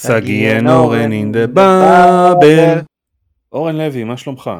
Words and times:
סגי 0.00 0.58
and 0.58 0.70
אורן 0.70 1.12
in 1.12 1.34
the 1.34 1.56
bubble. 1.56 2.84
אורן 3.52 3.76
לוי, 3.76 4.04
מה 4.04 4.16
שלומך? 4.16 4.50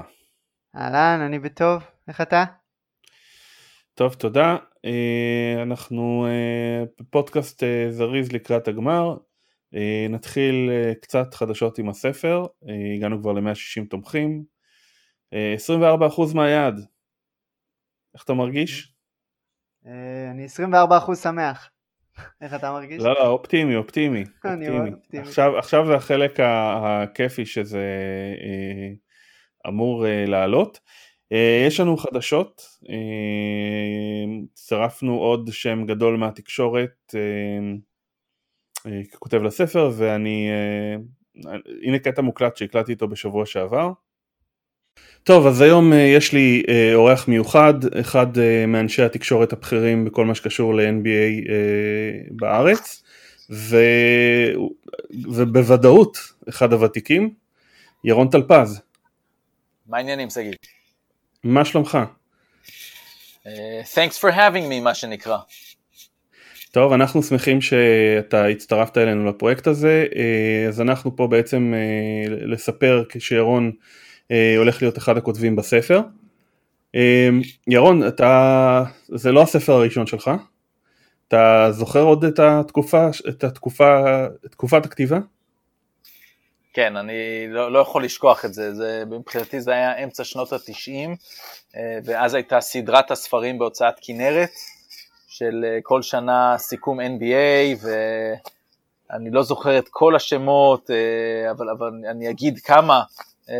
אהלן, 0.77 1.21
אני 1.27 1.39
בטוב, 1.39 1.83
איך 2.09 2.21
אתה? 2.21 2.45
טוב, 3.95 4.15
תודה. 4.15 4.57
אה, 4.85 5.63
אנחנו 5.63 6.27
אה, 6.27 6.85
בפודקאסט 7.01 7.63
אה, 7.63 7.87
זריז 7.91 8.33
לקראת 8.33 8.69
הגמר. 8.69 9.17
נתחיל 10.11 10.71
קצת 11.03 11.35
חדשות 11.35 11.79
עם 11.79 11.89
הספר, 11.89 12.47
הגענו 12.97 13.21
כבר 13.21 13.33
ל-160 13.33 13.89
תומכים. 13.91 14.45
24% 15.33 15.35
מהיעד. 16.35 16.81
איך 18.15 18.25
אתה 18.25 18.35
מרגיש? 18.35 18.95
אני 20.31 20.47
24% 21.11 21.15
שמח. 21.15 21.71
איך 22.41 22.55
אתה 22.55 22.73
מרגיש? 22.73 23.03
לא, 23.03 23.15
לא, 23.15 23.27
אופטימי, 23.27 23.77
אופטימי. 23.77 24.25
אני 24.45 24.69
מאוד 24.69 24.93
אופטימי. 24.93 25.23
עכשיו, 25.23 25.59
עכשיו 25.59 25.87
זה 25.87 25.95
החלק 25.95 26.41
הכיפי 26.41 27.47
שזה 27.47 27.85
אה, 28.43 28.93
אמור 29.71 30.07
אה, 30.07 30.25
לעלות. 30.27 30.81
אה, 31.33 31.65
יש 31.67 31.81
לנו 31.81 31.97
חדשות, 31.97 32.63
צירפנו 34.55 35.19
עוד 35.19 35.49
שם 35.53 35.87
גדול 35.87 36.17
מהתקשורת 36.17 37.15
ככותב 39.13 39.43
לספר, 39.43 39.91
ואני, 39.97 40.49
הנה 41.83 41.99
קטע 41.99 42.23
מוקלט 42.23 42.57
שהקלטתי 42.57 42.93
איתו 42.93 43.09
בשבוע 43.09 43.47
שעבר. 43.47 43.93
טוב, 45.29 45.47
אז 45.47 45.61
היום 45.61 45.93
אה, 45.93 45.99
יש 45.99 46.33
לי 46.33 46.63
אה, 46.69 46.95
אורח 46.95 47.29
מיוחד, 47.29 47.75
אחד 48.01 48.39
אה, 48.39 48.67
מאנשי 48.67 49.03
התקשורת 49.03 49.53
הבכירים 49.53 50.05
בכל 50.05 50.25
מה 50.25 50.35
שקשור 50.35 50.75
ל-NBA 50.75 51.51
בארץ, 52.31 53.03
ו... 53.51 53.77
ובוודאות 55.11 56.19
אחד 56.49 56.73
הוותיקים, 56.73 57.35
ירון 58.05 58.29
טלפז. 58.29 58.81
מה 59.87 59.97
העניינים, 59.97 60.31
שגיא? 60.31 60.53
מה 61.45 61.65
שלומך? 61.65 61.99
Uh, 63.45 63.49
thanks 63.95 64.19
for 64.21 64.33
having 64.33 64.71
me, 64.71 64.81
מה 64.83 64.95
שנקרא. 64.95 65.39
טוב, 66.71 66.93
אנחנו 66.93 67.23
שמחים 67.23 67.61
שאתה 67.61 68.47
הצטרפת 68.47 68.99
אלינו 68.99 69.29
לפרויקט 69.29 69.67
הזה, 69.67 70.07
אז 70.69 70.81
אנחנו 70.81 71.17
פה 71.17 71.27
בעצם 71.27 71.75
לספר 72.47 73.05
כשירון 73.09 73.73
הולך 74.57 74.83
להיות 74.83 74.99
אחד 74.99 75.17
הכותבים 75.17 75.57
בספר. 75.57 76.01
אה, 76.95 77.29
ירון, 77.67 78.09
אתה, 78.09 78.85
זה 79.09 79.33
לא 79.33 79.43
הספר 79.43 79.73
הראשון 79.73 80.07
שלך, 80.07 80.31
אתה 81.29 81.69
זוכר 81.71 82.03
עוד 82.03 82.25
את 82.25 82.39
התקופה, 82.39 83.09
את 83.29 83.45
התקופה, 83.45 84.03
תקופת 84.51 84.87
הכתיבה? 84.87 85.19
כן, 86.73 86.97
אני 86.97 87.47
לא, 87.49 87.73
לא 87.73 87.79
יכול 87.79 88.05
לשכוח 88.05 88.45
את 88.45 88.55
זה, 88.55 88.75
זה, 88.75 89.03
מבחינתי 89.11 89.61
זה 89.61 89.73
היה 89.73 90.05
אמצע 90.05 90.25
שנות 90.25 90.53
התשעים, 90.53 91.17
אה, 91.77 91.99
ואז 92.05 92.35
הייתה 92.35 92.61
סדרת 92.61 93.11
הספרים 93.11 93.59
בהוצאת 93.59 93.95
כנרת, 94.01 94.51
של 95.29 95.65
כל 95.83 96.03
שנה 96.03 96.55
סיכום 96.59 97.01
NBA, 97.01 97.87
ואני 99.11 99.31
לא 99.31 99.43
זוכר 99.43 99.79
את 99.79 99.89
כל 99.91 100.17
השמות, 100.17 100.91
אבל, 101.51 101.71
אבל 101.71 101.91
אני 102.11 102.31
אגיד 102.31 102.59
כמה, 102.59 102.95
אה, 102.95 103.03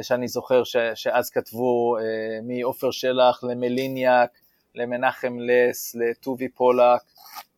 שאני 0.03 0.29
זוכר 0.29 0.65
ש, 0.65 0.77
שאז 0.95 1.31
כתבו 1.31 1.97
אה, 1.99 2.03
מעופר 2.43 2.91
שלח 2.91 3.45
למליניאק, 3.45 4.31
למנחם 4.75 5.37
לס, 5.41 5.95
לטובי 5.95 6.49
פולק, 6.49 7.01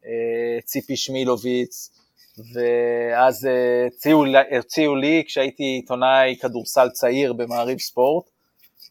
אה, 0.07 0.61
ציפי 0.65 0.97
שמילוביץ, 0.97 1.91
ואז 2.39 3.49
הציעו, 3.87 4.25
הציעו 4.59 4.97
לי 4.97 5.23
כשהייתי 5.27 5.63
עיתונאי 5.63 6.37
כדורסל 6.41 6.89
צעיר 6.89 7.33
במעריב 7.33 7.79
ספורט, 7.79 8.25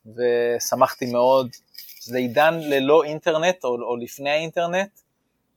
ושמחתי 0.05 1.11
מאוד. 1.11 1.49
זה 2.01 2.17
עידן 2.17 2.59
ללא 2.61 3.03
אינטרנט 3.03 3.63
או, 3.63 3.69
או 3.69 3.95
לפני 3.97 4.29
האינטרנט, 4.29 4.89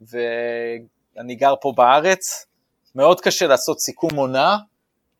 ואני 0.01 1.35
גר 1.35 1.55
פה 1.61 1.73
בארץ, 1.77 2.47
מאוד 2.95 3.21
קשה 3.21 3.47
לעשות 3.47 3.81
סיכום 3.81 4.15
עונה, 4.15 4.57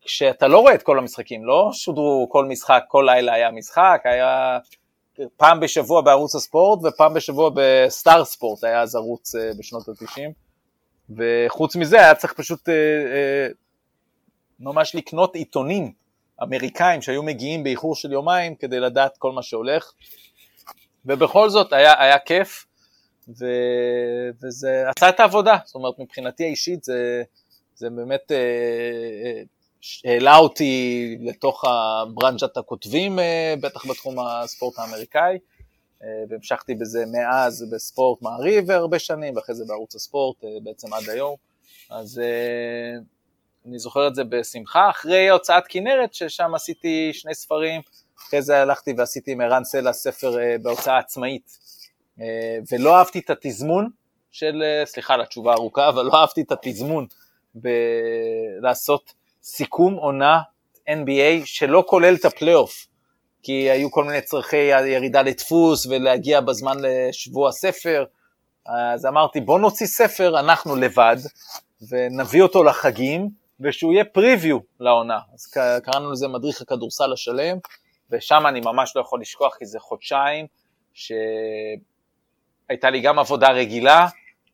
כשאתה 0.05 0.47
לא 0.47 0.59
רואה 0.59 0.73
את 0.73 0.83
כל 0.83 0.99
המשחקים, 0.99 1.45
לא 1.45 1.69
שודרו 1.73 2.27
כל 2.31 2.45
משחק, 2.45 2.83
כל 2.87 3.07
לילה 3.07 3.33
היה 3.33 3.51
משחק, 3.51 4.01
היה 4.03 4.57
פעם 5.37 5.59
בשבוע 5.59 6.01
בערוץ 6.01 6.35
הספורט 6.35 6.79
ופעם 6.83 7.13
בשבוע 7.13 7.51
בסטאר 7.55 8.25
ספורט, 8.25 8.63
היה 8.63 8.81
אז 8.81 8.95
ערוץ 8.95 9.35
אה, 9.35 9.51
בשנות 9.59 9.89
ה-90, 9.89 10.31
וחוץ 11.17 11.75
מזה 11.75 11.99
היה 11.99 12.15
צריך 12.15 12.33
פשוט 12.33 12.69
אה, 12.69 12.73
אה, 12.73 13.47
ממש 14.59 14.95
לקנות 14.95 15.35
עיתונים 15.35 15.91
אמריקאים 16.43 17.01
שהיו 17.01 17.23
מגיעים 17.23 17.63
באיחור 17.63 17.95
של 17.95 18.11
יומיים 18.11 18.55
כדי 18.55 18.79
לדעת 18.79 19.17
כל 19.17 19.31
מה 19.31 19.41
שהולך, 19.41 19.91
ובכל 21.05 21.49
זאת 21.49 21.73
היה, 21.73 22.01
היה 22.01 22.19
כיף, 22.19 22.65
ו, 23.39 23.45
וזה 24.43 24.83
עשה 24.97 25.09
את 25.09 25.19
העבודה, 25.19 25.57
זאת 25.65 25.75
אומרת 25.75 25.99
מבחינתי 25.99 26.43
האישית 26.43 26.83
זה, 26.83 27.23
זה 27.75 27.89
באמת 27.89 28.31
העלה 30.05 30.37
אותי 30.37 31.17
לתוך 31.21 31.63
הברנז'ת 31.65 32.57
הכותבים, 32.57 33.19
אה, 33.19 33.53
בטח 33.61 33.85
בתחום 33.85 34.19
הספורט 34.19 34.79
האמריקאי, 34.79 35.37
אה, 36.03 36.07
והמשכתי 36.29 36.75
בזה 36.75 37.05
מאז 37.11 37.65
בספורט 37.71 38.21
מעריב 38.21 38.71
הרבה 38.71 38.99
שנים, 38.99 39.35
ואחרי 39.35 39.55
זה 39.55 39.65
בערוץ 39.67 39.95
הספורט 39.95 40.43
אה, 40.43 40.49
בעצם 40.63 40.93
עד 40.93 41.09
היום. 41.09 41.35
אז 41.89 42.21
אני 43.65 43.79
זוכר 43.79 44.07
את 44.07 44.15
זה 44.15 44.23
בשמחה, 44.23 44.89
אחרי 44.89 45.29
הוצאת 45.29 45.63
כנרת, 45.69 46.13
ששם 46.13 46.55
עשיתי 46.55 47.09
שני 47.13 47.35
ספרים, 47.35 47.81
אחרי 48.19 48.41
זה 48.41 48.61
הלכתי 48.61 48.93
ועשיתי 48.97 49.31
עם 49.31 49.41
ערן 49.41 49.63
סלע 49.63 49.93
ספר 49.93 50.37
בהוצאה 50.61 50.97
עצמאית, 50.97 51.57
ולא 52.71 52.97
אהבתי 52.97 53.19
את 53.19 53.29
התזמון 53.29 53.89
של, 54.31 54.63
סליחה 54.85 55.13
על 55.13 55.21
התשובה 55.21 55.51
הארוכה, 55.51 55.89
אבל 55.89 56.05
לא 56.05 56.21
אהבתי 56.21 56.41
את 56.41 56.51
התזמון 56.51 57.07
בלעשות 57.55 59.13
סיכום 59.43 59.93
עונה 59.93 60.39
NBA 60.89 61.45
שלא 61.45 61.83
כולל 61.87 62.15
את 62.15 62.25
הפלייאוף, 62.25 62.87
כי 63.43 63.69
היו 63.69 63.91
כל 63.91 64.03
מיני 64.03 64.21
צרכי 64.21 64.57
ירידה 64.57 65.21
לדפוס 65.21 65.85
ולהגיע 65.85 66.41
בזמן 66.41 66.77
לשבוע 66.79 67.51
ספר, 67.51 68.05
אז 68.65 69.05
אמרתי 69.05 69.41
בוא 69.41 69.59
נוציא 69.59 69.87
ספר 69.87 70.39
אנחנו 70.39 70.75
לבד 70.75 71.15
ונביא 71.89 72.41
אותו 72.41 72.63
לחגים 72.63 73.29
ושהוא 73.59 73.93
יהיה 73.93 74.05
פריוויו 74.05 74.57
לעונה, 74.79 75.19
אז 75.33 75.47
קראנו 75.83 76.11
לזה 76.11 76.27
מדריך 76.27 76.61
הכדורסל 76.61 77.13
השלם 77.13 77.57
ושם 78.11 78.43
אני 78.47 78.61
ממש 78.61 78.95
לא 78.95 79.01
יכול 79.01 79.21
לשכוח 79.21 79.55
כי 79.59 79.65
זה 79.65 79.79
חודשיים 79.79 80.47
שהייתה 80.93 82.89
לי 82.89 83.01
גם 83.01 83.19
עבודה 83.19 83.51
רגילה, 83.51 84.07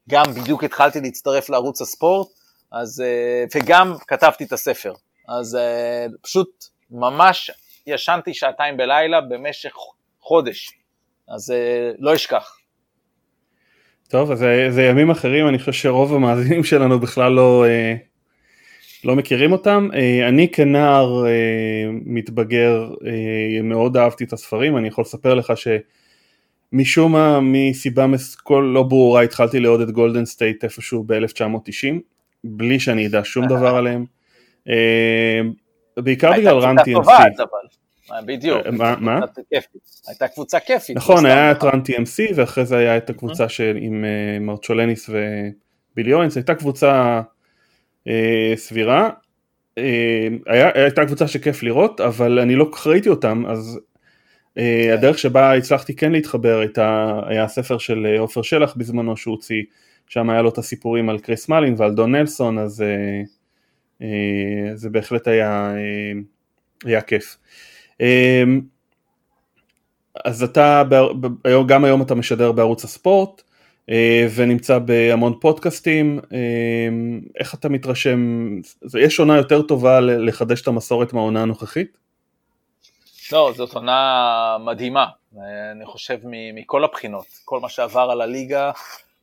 גם 0.09 0.23
בדיוק 0.41 0.63
התחלתי 0.63 1.01
להצטרף 1.01 1.49
לערוץ 1.49 1.81
הספורט 1.81 2.27
אז, 2.71 3.01
אה, 3.01 3.43
וגם 3.55 3.93
כתבתי 4.07 4.43
את 4.43 4.53
הספר. 4.53 4.93
אז 5.27 5.55
אה, 5.55 6.05
פשוט 6.21 6.65
ממש 6.91 7.51
ישנתי 7.87 8.33
שעתיים 8.33 8.77
בלילה 8.77 9.21
במשך 9.21 9.73
חודש, 10.19 10.71
אז 11.27 11.51
אה, 11.51 11.91
לא 11.99 12.15
אשכח. 12.15 12.55
טוב, 14.07 14.31
אז 14.31 14.39
זה, 14.39 14.67
זה 14.69 14.83
ימים 14.83 15.09
אחרים, 15.09 15.47
אני 15.47 15.59
חושב 15.59 15.71
שרוב 15.71 16.13
המאזינים 16.13 16.63
שלנו 16.63 16.99
בכלל 16.99 17.31
לא, 17.31 17.65
לא 19.03 19.15
מכירים 19.15 19.51
אותם. 19.51 19.89
אני 20.27 20.51
כנער 20.51 21.25
מתבגר 21.91 22.89
מאוד 23.63 23.97
אהבתי 23.97 24.23
את 24.23 24.33
הספרים, 24.33 24.77
אני 24.77 24.87
יכול 24.87 25.01
לספר 25.01 25.33
לך 25.33 25.53
שמשום 25.55 27.11
מה, 27.11 27.39
מסיבה 27.41 28.05
כל 28.43 28.71
לא 28.73 28.83
ברורה, 28.83 29.21
התחלתי 29.21 29.59
לאהוד 29.59 29.81
את 29.81 29.91
גולדן 29.91 30.25
סטייט 30.25 30.63
איפשהו 30.63 31.03
ב-1990. 31.07 32.18
בלי 32.43 32.79
שאני 32.79 33.07
אדע 33.07 33.21
שום 33.23 33.47
דבר 33.47 33.75
עליהם. 33.75 34.05
אה, 34.69 35.41
בעיקר 35.97 36.31
בגלל 36.37 36.57
Run 36.57 36.75
TMC. 36.79 37.09
אה, 38.11 38.21
בדיוק, 38.21 38.67
מה? 38.99 39.19
הייתה 40.07 40.27
קבוצה 40.27 40.59
כיפית. 40.59 40.97
נכון, 40.97 41.25
היה 41.25 41.51
את 41.51 41.63
Run 41.63 41.79
TMC 41.79 42.33
ואחרי 42.35 42.65
זה 42.65 42.77
היה 42.77 42.97
את 42.97 43.09
הקבוצה 43.09 43.45
עם 43.75 44.05
אה, 44.05 44.39
מרצ'וליוניס 44.39 45.09
ובילי 45.09 46.13
אוונס, 46.13 46.35
הייתה 46.35 46.55
קבוצה 46.55 47.21
סבירה, 48.55 49.09
הייתה 50.75 51.05
קבוצה 51.05 51.27
שכיף 51.27 51.63
לראות, 51.63 52.01
אבל 52.01 52.39
אני 52.39 52.55
לא 52.55 52.65
כל 52.65 52.77
כך 52.77 52.87
ראיתי 52.87 53.09
אותם, 53.09 53.43
אז 53.47 53.79
כן. 54.55 54.61
הדרך 54.93 55.19
שבה 55.19 55.53
הצלחתי 55.53 55.95
כן 55.95 56.11
להתחבר 56.11 56.59
הייתה, 56.59 57.19
היה 57.27 57.43
הספר 57.43 57.77
של 57.77 58.15
עופר 58.19 58.41
שלח 58.41 58.75
בזמנו 58.77 59.17
שהוא 59.17 59.35
הוציא 59.35 59.63
שם 60.09 60.29
היה 60.29 60.41
לו 60.41 60.49
את 60.49 60.57
הסיפורים 60.57 61.09
על 61.09 61.19
קריס 61.19 61.49
מלין 61.49 61.75
ועל 61.77 61.93
דון 61.93 62.15
נלסון, 62.15 62.57
אז 62.57 62.81
אה, 62.81 63.21
אה, 64.01 64.75
זה 64.75 64.89
בהחלט 64.89 65.27
היה, 65.27 65.71
אה, 65.75 66.19
היה 66.85 67.01
כיף. 67.01 67.37
אה, 68.01 68.43
אז 70.25 70.43
אתה, 70.43 70.83
גם 71.67 71.85
היום 71.85 72.01
אתה 72.01 72.15
משדר 72.15 72.51
בערוץ 72.51 72.83
הספורט, 72.83 73.41
ונמצא 74.35 74.79
בהמון 74.79 75.33
פודקאסטים. 75.41 76.19
איך 77.39 77.53
אתה 77.53 77.69
מתרשם, 77.69 78.19
יש 78.99 79.19
עונה 79.19 79.37
יותר 79.37 79.61
טובה 79.61 79.99
לחדש 79.99 80.61
את 80.61 80.67
המסורת 80.67 81.13
מהעונה 81.13 81.41
הנוכחית? 81.41 81.97
לא, 83.31 83.53
זאת 83.55 83.73
עונה 83.73 84.57
מדהימה, 84.65 85.05
אני 85.71 85.85
חושב 85.85 86.17
מכל 86.53 86.83
הבחינות, 86.83 87.25
כל 87.45 87.59
מה 87.59 87.69
שעבר 87.69 88.09
על 88.11 88.21
הליגה, 88.21 88.71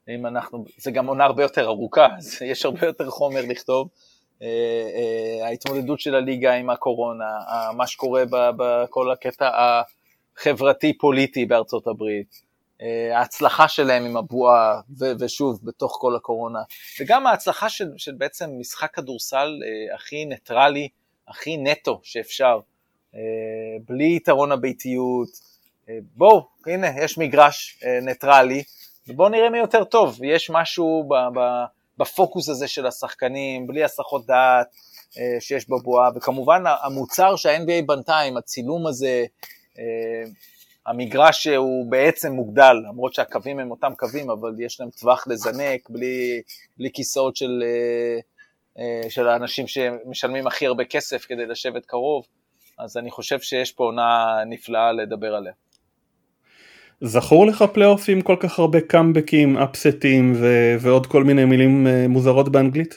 אם 0.09 0.27
אנחנו, 0.27 0.65
זה 0.79 0.91
גם 0.91 1.07
עונה 1.07 1.25
הרבה 1.25 1.43
יותר 1.43 1.67
ארוכה, 1.67 2.09
אז 2.19 2.43
יש 2.43 2.65
הרבה 2.65 2.87
יותר 2.87 3.11
חומר 3.11 3.41
לכתוב. 3.49 3.89
אה, 4.43 4.49
אה, 4.95 5.47
ההתמודדות 5.47 6.01
של 6.01 6.15
הליגה 6.15 6.55
עם 6.55 6.71
הקורונה, 6.71 7.39
מה 7.77 7.87
שקורה 7.87 8.25
בכל 8.57 9.11
הקטע 9.13 9.51
החברתי-פוליטי 10.37 11.47
בארצות 11.47 11.87
הברית, 11.87 12.43
אה, 12.83 13.19
ההצלחה 13.19 13.69
שלהם 13.69 14.05
עם 14.05 14.17
הבועה, 14.17 14.81
ושוב, 15.21 15.61
בתוך 15.63 15.97
כל 16.01 16.17
הקורונה, 16.17 16.59
וגם 17.01 17.27
ההצלחה 17.27 17.69
של, 17.69 17.91
של 17.97 18.13
בעצם 18.19 18.51
משחק 18.59 18.95
כדורסל 18.95 19.61
הכי 19.95 20.25
ניטרלי, 20.25 20.89
הכי 21.29 21.57
נטו 21.57 22.01
שאפשר, 22.03 22.61
בלי 23.87 24.17
יתרון 24.17 24.53
הביתיות. 24.53 25.29
בואו, 26.15 26.49
הנה, 26.67 26.87
יש 27.05 27.19
מגרש 27.19 27.83
ניטרלי, 28.03 28.63
ובואו 29.09 29.29
נראה 29.29 29.51
מי 29.51 29.59
יותר 29.59 29.85
טוב, 29.85 30.25
יש 30.25 30.51
משהו 30.51 31.09
ב... 31.09 31.39
ב 31.39 31.65
בפוקוס 31.99 32.49
הזה 32.49 32.69
של 32.69 32.87
השחקנים, 32.87 33.67
בלי 33.67 33.85
הסחות 33.85 34.27
דעת 34.27 34.67
אה, 35.19 35.41
שיש 35.41 35.69
בבועה, 35.69 36.11
וכמובן 36.17 36.63
המוצר 36.83 37.37
שה-NBA 37.37 37.87
בנתה 37.87 38.19
עם 38.19 38.37
הצילום 38.37 38.87
הזה, 38.87 39.25
אה, 39.79 40.31
המגרש 40.87 41.47
הוא 41.47 41.91
בעצם 41.91 42.33
מוגדל, 42.33 42.77
למרות 42.89 43.15
שהקווים 43.15 43.59
הם 43.59 43.71
אותם 43.71 43.93
קווים, 43.99 44.31
אבל 44.31 44.55
יש 44.59 44.81
להם 44.81 44.91
טווח 44.91 45.27
לזנק, 45.29 45.91
בלי, 45.91 46.43
בלי 46.79 46.91
כיסאות 46.93 47.37
של, 47.37 47.63
אה, 48.79 49.11
של 49.11 49.29
האנשים 49.29 49.67
שמשלמים 49.67 50.47
הכי 50.47 50.67
הרבה 50.67 50.85
כסף 50.85 51.25
כדי 51.25 51.47
לשבת 51.47 51.87
קרוב, 51.87 52.27
אז 52.79 52.97
אני 52.97 53.11
חושב 53.11 53.41
שיש 53.41 53.73
פה 53.73 53.85
עונה 53.85 54.37
נפלאה 54.47 54.93
לדבר 54.93 55.35
עליה. 55.35 55.53
זכור 57.01 57.47
לך 57.47 57.65
פלייאוף 57.73 58.09
עם 58.09 58.21
כל 58.21 58.37
כך 58.41 58.59
הרבה 58.59 58.81
קאמבקים, 58.81 59.59
אפסטים 59.59 60.33
ו- 60.37 60.77
ועוד 60.81 61.07
כל 61.07 61.25
מיני 61.25 61.45
מילים 61.45 61.87
אה, 61.87 62.09
מוזרות 62.09 62.49
באנגלית? 62.49 62.95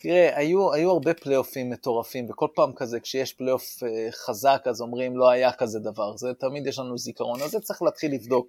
תראה, 0.00 0.38
היו, 0.38 0.72
היו 0.72 0.90
הרבה 0.90 1.14
פלייאופים 1.14 1.70
מטורפים, 1.70 2.30
וכל 2.30 2.46
פעם 2.54 2.72
כזה, 2.76 3.00
כשיש 3.00 3.32
פלייאוף 3.32 3.82
אה, 3.82 3.86
חזק, 4.26 4.62
אז 4.66 4.80
אומרים, 4.80 5.16
לא 5.16 5.30
היה 5.30 5.52
כזה 5.52 5.78
דבר. 5.78 6.16
זה 6.16 6.34
תמיד 6.34 6.66
יש 6.66 6.78
לנו 6.78 6.98
זיכרון, 6.98 7.42
אז 7.42 7.50
זה 7.50 7.60
צריך 7.60 7.82
להתחיל 7.82 8.14
לבדוק. 8.14 8.48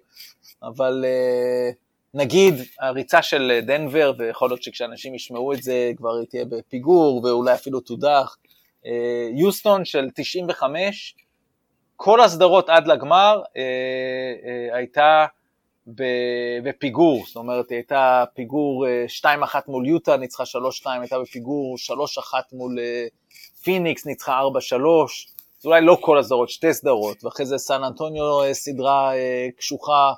אבל 0.62 1.04
uh, 1.04 1.74
נגיד, 2.14 2.54
הריצה 2.80 3.22
של 3.22 3.60
דנבר, 3.66 4.12
ויכול 4.18 4.50
להיות 4.50 4.62
שכשאנשים 4.62 5.14
ישמעו 5.14 5.52
את 5.52 5.62
זה, 5.62 5.90
כבר 5.96 6.18
היא 6.18 6.26
תהיה 6.26 6.44
בפיגור, 6.44 7.24
ואולי 7.24 7.54
אפילו 7.54 7.80
תודח. 7.80 8.36
יוסטון 9.34 9.84
של 9.84 10.08
95, 10.14 11.14
כל 12.04 12.20
הסדרות 12.20 12.68
עד 12.68 12.86
לגמר 12.86 13.40
אה, 13.56 13.62
אה, 14.44 14.76
הייתה 14.76 15.26
בפיגור, 16.64 17.24
זאת 17.26 17.36
אומרת 17.36 17.70
היא 17.70 17.76
הייתה 17.76 18.24
פיגור 18.34 18.86
2-1 19.22 19.26
אה, 19.26 19.60
מול 19.68 19.86
יוטה, 19.86 20.16
ניצחה 20.16 20.42
3-2, 20.82 20.88
הייתה 21.00 21.18
בפיגור 21.18 21.76
3-1 21.76 22.34
מול 22.52 22.78
אה, 22.78 23.06
פיניקס, 23.62 24.06
ניצחה 24.06 24.40
4-3, 24.40 24.44
זה 25.58 25.68
אולי 25.68 25.80
לא 25.80 25.98
כל 26.00 26.18
הסדרות, 26.18 26.48
שתי 26.48 26.74
סדרות, 26.74 27.24
ואחרי 27.24 27.46
זה 27.46 27.58
סן 27.58 27.84
אנטוניו 27.84 28.42
אה, 28.42 28.54
סדרה 28.54 29.14
אה, 29.14 29.48
קשוחה 29.56 30.12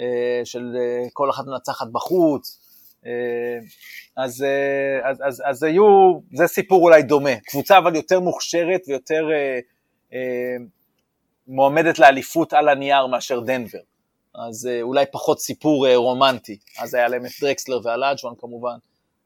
אה, 0.00 0.40
של 0.44 0.76
אה, 0.76 1.08
כל 1.12 1.30
אחת 1.30 1.44
מנצחת 1.46 1.86
בחוץ, 1.92 2.60
אה, 3.06 3.10
אז, 4.16 4.42
אה, 4.42 5.10
אז, 5.10 5.22
אז, 5.26 5.42
אז 5.46 5.62
היו, 5.62 6.18
זה 6.32 6.46
סיפור 6.46 6.82
אולי 6.82 7.02
דומה, 7.02 7.36
קבוצה 7.46 7.78
אבל 7.78 7.96
יותר 7.96 8.20
מוכשרת 8.20 8.80
ויותר 8.88 9.28
אה, 9.32 9.58
אה, 10.12 10.56
מועמדת 11.48 11.98
לאליפות 11.98 12.52
על 12.52 12.68
הנייר 12.68 13.06
מאשר 13.06 13.40
דנבר. 13.40 13.78
אז 14.34 14.66
אה, 14.66 14.82
אולי 14.82 15.04
פחות 15.12 15.40
סיפור 15.40 15.86
אה, 15.86 15.96
רומנטי. 15.96 16.58
אז 16.78 16.94
היה 16.94 17.08
להם 17.08 17.26
את 17.26 17.30
דרקסלר 17.40 17.80
והלאג'ואן 17.84 18.34
כמובן. 18.38 18.76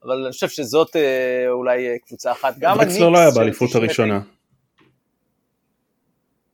אבל 0.04 0.22
אני 0.22 0.32
חושב 0.32 0.48
שזאת 0.48 0.96
אה, 0.96 1.46
אולי 1.48 1.98
קבוצה 2.06 2.32
אחת. 2.32 2.54
גם 2.58 2.70
הניקס... 2.72 2.92
דרקסלר 2.92 3.08
לא 3.08 3.18
היה 3.18 3.30
באליפות 3.30 3.74
הראשונה. 3.74 4.20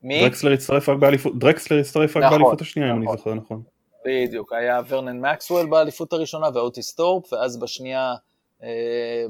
מי? 0.03 0.21
דרקסלר 0.21 0.53
הצטרף 0.53 0.89
רק 0.89 0.99
באליפות, 0.99 1.39
דרקסלר 1.39 1.79
הצטרף 1.79 2.17
רק 2.17 2.23
נכון, 2.23 2.39
באליפות 2.39 2.61
השנייה, 2.61 2.89
נכון. 2.89 3.03
אם 3.03 3.09
אני 3.09 3.15
נכון. 3.15 3.19
זוכר 3.19 3.35
נכון. 3.35 3.63
בדיוק, 4.05 4.53
היה 4.53 4.81
ורנון 4.89 5.21
מקסוול 5.21 5.67
באליפות 5.67 6.13
הראשונה 6.13 6.47
ואוטיס 6.55 6.95
תורפ, 6.95 7.33
ואז 7.33 7.61
בשנייה 7.61 8.15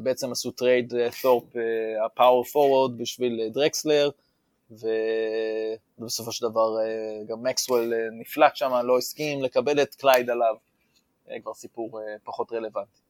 בעצם 0.02 0.32
עשו 0.32 0.50
trade 0.50 0.92
תורפ 1.22 1.44
ה 2.06 2.44
power 2.44 2.67
forward 2.67 2.98
בשביל 2.98 3.40
דרקסלר. 3.52 4.10
ובסופו 4.70 6.32
של 6.32 6.48
דבר 6.48 6.80
אה, 6.80 7.24
גם 7.28 7.42
מקסוול 7.42 7.94
אה, 7.94 7.98
נפלט 8.20 8.56
שם, 8.56 8.70
לא 8.84 8.98
הסכים 8.98 9.42
לקבל 9.42 9.82
את 9.82 9.94
קלייד 9.94 10.30
עליו, 10.30 10.54
אה, 11.30 11.40
כבר 11.40 11.54
סיפור 11.54 12.00
פחות 12.24 12.52
רלוונטי. 12.52 13.08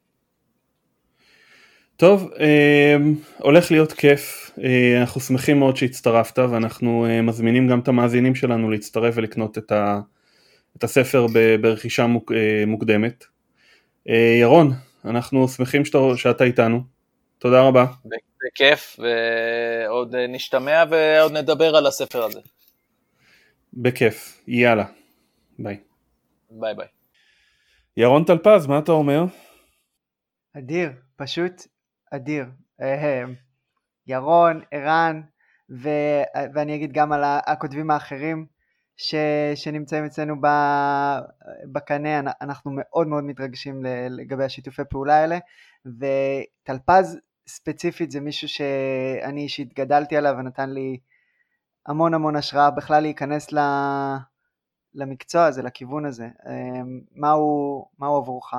טוב, 1.99 2.31
אה, 2.41 2.97
הולך 3.39 3.71
להיות 3.71 3.93
כיף, 3.93 4.51
אה, 4.65 5.01
אנחנו 5.01 5.21
שמחים 5.21 5.59
מאוד 5.59 5.77
שהצטרפת 5.77 6.39
ואנחנו 6.39 7.07
אה, 7.07 7.23
מזמינים 7.23 7.69
גם 7.69 7.81
את 7.81 7.89
המאזינים 7.89 8.35
שלנו 8.35 8.71
להצטרף 8.71 9.15
ולקנות 9.17 9.59
את, 9.59 9.73
ה, 9.73 10.01
את 10.77 10.85
הספר 10.85 11.27
ב, 11.35 11.57
ברכישה 11.61 12.07
מוק, 12.07 12.33
אה, 12.33 12.65
מוקדמת. 12.67 13.25
אה, 14.09 14.37
ירון, 14.41 14.73
אנחנו 15.05 15.49
שמחים 15.49 15.85
שאתה, 15.85 15.99
שאתה 16.17 16.45
איתנו, 16.45 16.81
תודה 17.39 17.63
רבה. 17.63 17.87
בכיף, 18.47 19.01
ועוד 19.01 20.17
נשתמע 20.17 20.85
ועוד 20.91 21.33
נדבר 21.33 21.77
על 21.77 21.87
הספר 21.87 22.25
הזה. 22.25 22.41
בכיף, 23.75 24.43
יאללה, 24.49 24.85
ביי. 25.59 25.81
ביי 26.51 26.75
ביי. 26.75 26.87
ירון 27.97 28.25
טלפז, 28.25 28.67
מה 28.67 28.79
אתה 28.79 28.93
אומר? 28.93 29.25
אדיר, 30.57 30.91
פשוט 31.17 31.53
אדיר. 32.11 32.45
ירון, 34.07 34.61
ערן, 34.71 35.21
ו... 35.71 35.89
ואני 36.55 36.75
אגיד 36.75 36.93
גם 36.93 37.13
על 37.13 37.23
הכותבים 37.25 37.91
האחרים 37.91 38.47
ש... 38.97 39.15
שנמצאים 39.55 40.05
אצלנו 40.05 40.35
בקנה, 41.73 42.21
אנחנו 42.41 42.71
מאוד 42.75 43.07
מאוד 43.07 43.25
מתרגשים 43.25 43.83
לגבי 44.11 44.45
השיתופי 44.45 44.83
פעולה 44.91 45.17
האלה, 45.17 45.39
וטלפז 45.87 47.19
ספציפית 47.49 48.11
זה 48.11 48.21
מישהו 48.21 48.49
שאני 48.49 49.43
אישית 49.43 49.75
גדלתי 49.75 50.17
עליו 50.17 50.35
ונתן 50.39 50.71
לי 50.71 50.99
המון 51.87 52.15
המון 52.15 52.37
השראה 52.37 52.71
בכלל 52.71 53.03
להיכנס 53.03 53.53
ל... 53.53 53.59
למקצוע 54.95 55.45
הזה, 55.45 55.63
לכיוון 55.63 56.05
הזה. 56.05 56.29
אמ, 56.49 57.01
מהו, 57.13 57.85
מהו 57.99 58.17
עבורך? 58.17 58.55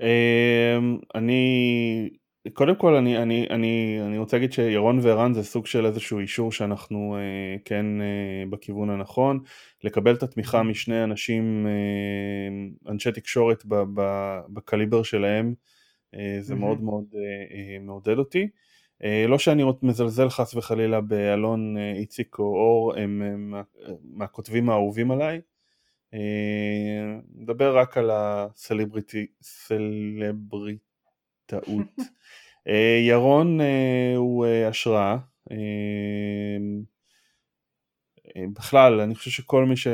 אמ, 0.00 0.98
אני, 1.14 2.08
קודם 2.52 2.74
כל 2.74 2.94
אני, 2.94 3.18
אני, 3.18 3.46
אני, 3.50 3.98
אני 4.06 4.18
רוצה 4.18 4.36
להגיד 4.36 4.52
שירון 4.52 4.98
וערן 5.02 5.34
זה 5.34 5.42
סוג 5.42 5.66
של 5.66 5.86
איזשהו 5.86 6.18
אישור 6.18 6.52
שאנחנו 6.52 7.16
אה, 7.16 7.56
כן 7.64 7.86
אה, 8.00 8.44
בכיוון 8.50 8.90
הנכון, 8.90 9.40
לקבל 9.84 10.14
את 10.14 10.22
התמיכה 10.22 10.62
משני 10.62 11.04
אנשים, 11.04 11.66
אה, 11.66 12.92
אנשי 12.92 13.12
תקשורת 13.12 13.64
בקליבר 14.48 15.02
שלהם, 15.02 15.54
אה, 16.14 16.36
זה 16.40 16.54
מאוד 16.54 16.82
מאוד 16.82 17.04
אה, 17.14 17.20
אה, 17.56 17.78
מעודד 17.80 18.18
אותי. 18.18 18.48
לא 19.28 19.38
שאני 19.38 19.62
מזלזל 19.82 20.28
חס 20.28 20.54
וחלילה 20.54 21.00
באלון 21.00 21.76
איציק 21.78 22.38
או 22.38 22.44
אור, 22.44 22.94
הם 22.96 23.54
מהכותבים 24.04 24.70
האהובים 24.70 25.10
עליי. 25.10 25.40
נדבר 27.34 27.78
רק 27.78 27.98
על 27.98 28.10
הסלבריטי, 28.12 29.26
סלבריטאות. 29.42 30.80
ירון 33.08 33.58
הוא 34.16 34.46
השראה. 34.46 35.16
בכלל, 38.36 39.00
אני 39.00 39.14
חושב 39.14 39.30
שכל 39.30 39.64
מי 39.64 39.76
ש... 39.76 39.86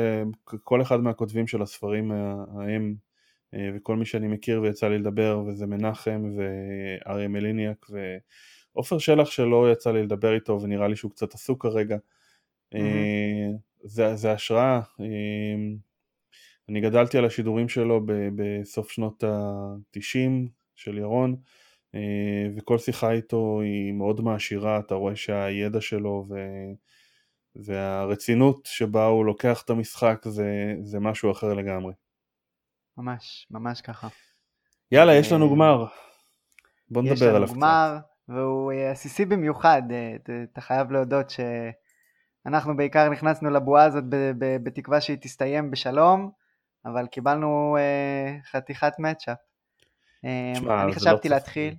כל 0.43 0.81
אחד 0.81 0.99
מהכותבים 0.99 1.47
של 1.47 1.61
הספרים 1.61 2.11
ההם 2.11 2.95
וכל 3.53 3.95
מי 3.95 4.05
שאני 4.05 4.27
מכיר 4.27 4.61
ויצא 4.61 4.87
לי 4.87 4.97
לדבר, 4.97 5.43
וזה 5.47 5.65
מנחם 5.65 6.31
ואריה 6.35 7.27
מליניאק 7.27 7.85
ועופר 8.75 8.97
שלח 8.97 9.31
שלא 9.31 9.71
יצא 9.71 9.91
לי 9.91 10.03
לדבר 10.03 10.35
איתו 10.35 10.61
ונראה 10.61 10.87
לי 10.87 10.95
שהוא 10.95 11.11
קצת 11.11 11.33
עסוק 11.33 11.63
כרגע. 11.63 11.97
Mm-hmm. 12.75 12.77
זה, 13.83 14.15
זה 14.15 14.31
השראה. 14.31 14.81
אה, 14.99 15.05
אני 16.69 16.81
גדלתי 16.81 17.17
על 17.17 17.25
השידורים 17.25 17.69
שלו 17.69 18.01
בסוף 18.35 18.91
שנות 18.91 19.23
ה-90 19.23 20.49
של 20.75 20.97
ירון, 20.97 21.35
וכל 22.57 22.77
שיחה 22.77 23.11
איתו 23.11 23.61
היא 23.61 23.93
מאוד 23.93 24.21
מעשירה, 24.21 24.79
אתה 24.79 24.95
רואה 24.95 25.15
שהידע 25.15 25.81
שלו 25.81 26.25
ו... 26.29 26.35
והרצינות 27.55 28.65
שבה 28.65 29.05
הוא 29.05 29.25
לוקח 29.25 29.61
את 29.65 29.69
המשחק 29.69 30.21
זה, 30.25 30.75
זה 30.81 30.99
משהו 30.99 31.31
אחר 31.31 31.53
לגמרי. 31.53 31.93
ממש, 33.01 33.47
ממש 33.51 33.81
ככה. 33.81 34.07
יאללה, 34.91 35.15
יש 35.15 35.31
לנו 35.31 35.55
גמר. 35.55 35.85
בוא 36.89 37.01
נדבר 37.01 37.35
עליו 37.35 37.47
קצת. 37.47 37.57
יש 37.57 37.61
לנו 37.61 37.61
גמר, 37.61 37.97
והוא 38.27 38.71
עסיסי 38.71 39.25
במיוחד, 39.25 39.81
אתה 40.51 40.61
חייב 40.61 40.91
להודות 40.91 41.25
שאנחנו 42.45 42.77
בעיקר 42.77 43.09
נכנסנו 43.09 43.49
לבועה 43.49 43.83
הזאת 43.83 44.03
בתקווה 44.39 45.01
שהיא 45.01 45.17
תסתיים 45.21 45.71
בשלום, 45.71 46.31
אבל 46.85 47.07
קיבלנו 47.07 47.77
חתיכת 48.51 48.93
מצ'אפ. 48.99 49.37
אני 50.23 50.65
לא 50.87 50.93
חשבתי 50.93 51.29
להתחיל. 51.29 51.75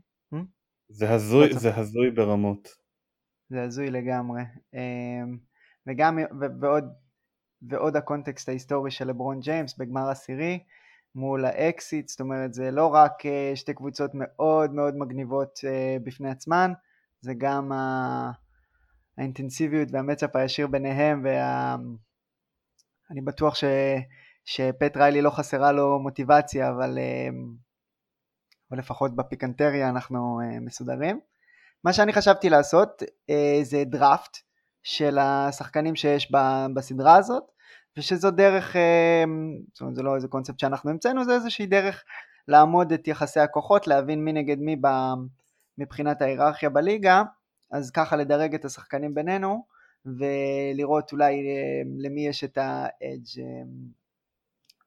זה 0.88 1.10
הזוי, 1.10 1.48
לא 1.48 1.58
זה 1.58 1.76
הזוי 1.76 2.10
ברמות. 2.10 2.68
זה 3.50 3.62
הזוי 3.62 3.90
לגמרי. 3.90 4.42
וגם, 5.86 6.18
ועוד, 6.60 6.84
ועוד 7.62 7.96
הקונטקסט 7.96 8.48
ההיסטורי 8.48 8.90
של 8.90 9.08
לברון 9.08 9.40
ג'יימס 9.40 9.78
בגמר 9.78 10.08
עשירי 10.08 10.58
מול 11.14 11.44
האקסית, 11.44 12.08
זאת 12.08 12.20
אומרת 12.20 12.54
זה 12.54 12.70
לא 12.70 12.86
רק 12.86 13.12
שתי 13.54 13.74
קבוצות 13.74 14.10
מאוד 14.14 14.74
מאוד 14.74 14.96
מגניבות 14.96 15.58
בפני 16.04 16.30
עצמן, 16.30 16.72
זה 17.20 17.32
גם 17.38 17.72
האינטנסיביות 19.18 19.88
וה 19.92 20.02
matchup 20.02 20.36
הישיר 20.36 20.66
ביניהם, 20.66 21.24
ואני 21.24 23.20
וה... 23.20 23.26
בטוח 23.26 23.54
ש... 23.54 23.64
שפט 24.44 24.96
ריילי 24.96 25.22
לא 25.22 25.30
חסרה 25.30 25.72
לו 25.72 25.98
מוטיבציה, 25.98 26.70
אבל, 26.70 26.98
אבל 28.70 28.78
לפחות 28.78 29.16
בפיקנטריה 29.16 29.88
אנחנו 29.88 30.40
מסודרים. 30.60 31.20
מה 31.84 31.92
שאני 31.92 32.12
חשבתי 32.12 32.50
לעשות 32.50 33.02
זה 33.62 33.84
דראפט 33.84 34.36
של 34.82 35.18
השחקנים 35.18 35.96
שיש 35.96 36.32
בסדרה 36.74 37.16
הזאת, 37.16 37.51
ושזו 37.96 38.30
דרך, 38.30 38.76
זאת 39.72 39.80
אומרת 39.80 39.94
זה 39.94 40.02
לא 40.02 40.14
איזה 40.14 40.28
קונספט 40.28 40.58
שאנחנו 40.58 40.90
המצאנו, 40.90 41.24
זה 41.24 41.32
איזושהי 41.32 41.66
דרך 41.66 42.04
לעמוד 42.48 42.92
את 42.92 43.08
יחסי 43.08 43.40
הכוחות, 43.40 43.86
להבין 43.86 44.24
מי 44.24 44.32
נגד 44.32 44.58
מי 44.58 44.76
מבחינת 45.78 46.22
ההיררכיה 46.22 46.70
בליגה, 46.70 47.22
אז 47.72 47.90
ככה 47.90 48.16
לדרג 48.16 48.54
את 48.54 48.64
השחקנים 48.64 49.14
בינינו, 49.14 49.64
ולראות 50.06 51.12
אולי 51.12 51.42
למי 51.98 52.26
יש 52.26 52.44
את 52.44 52.58
האדג'. 52.58 53.42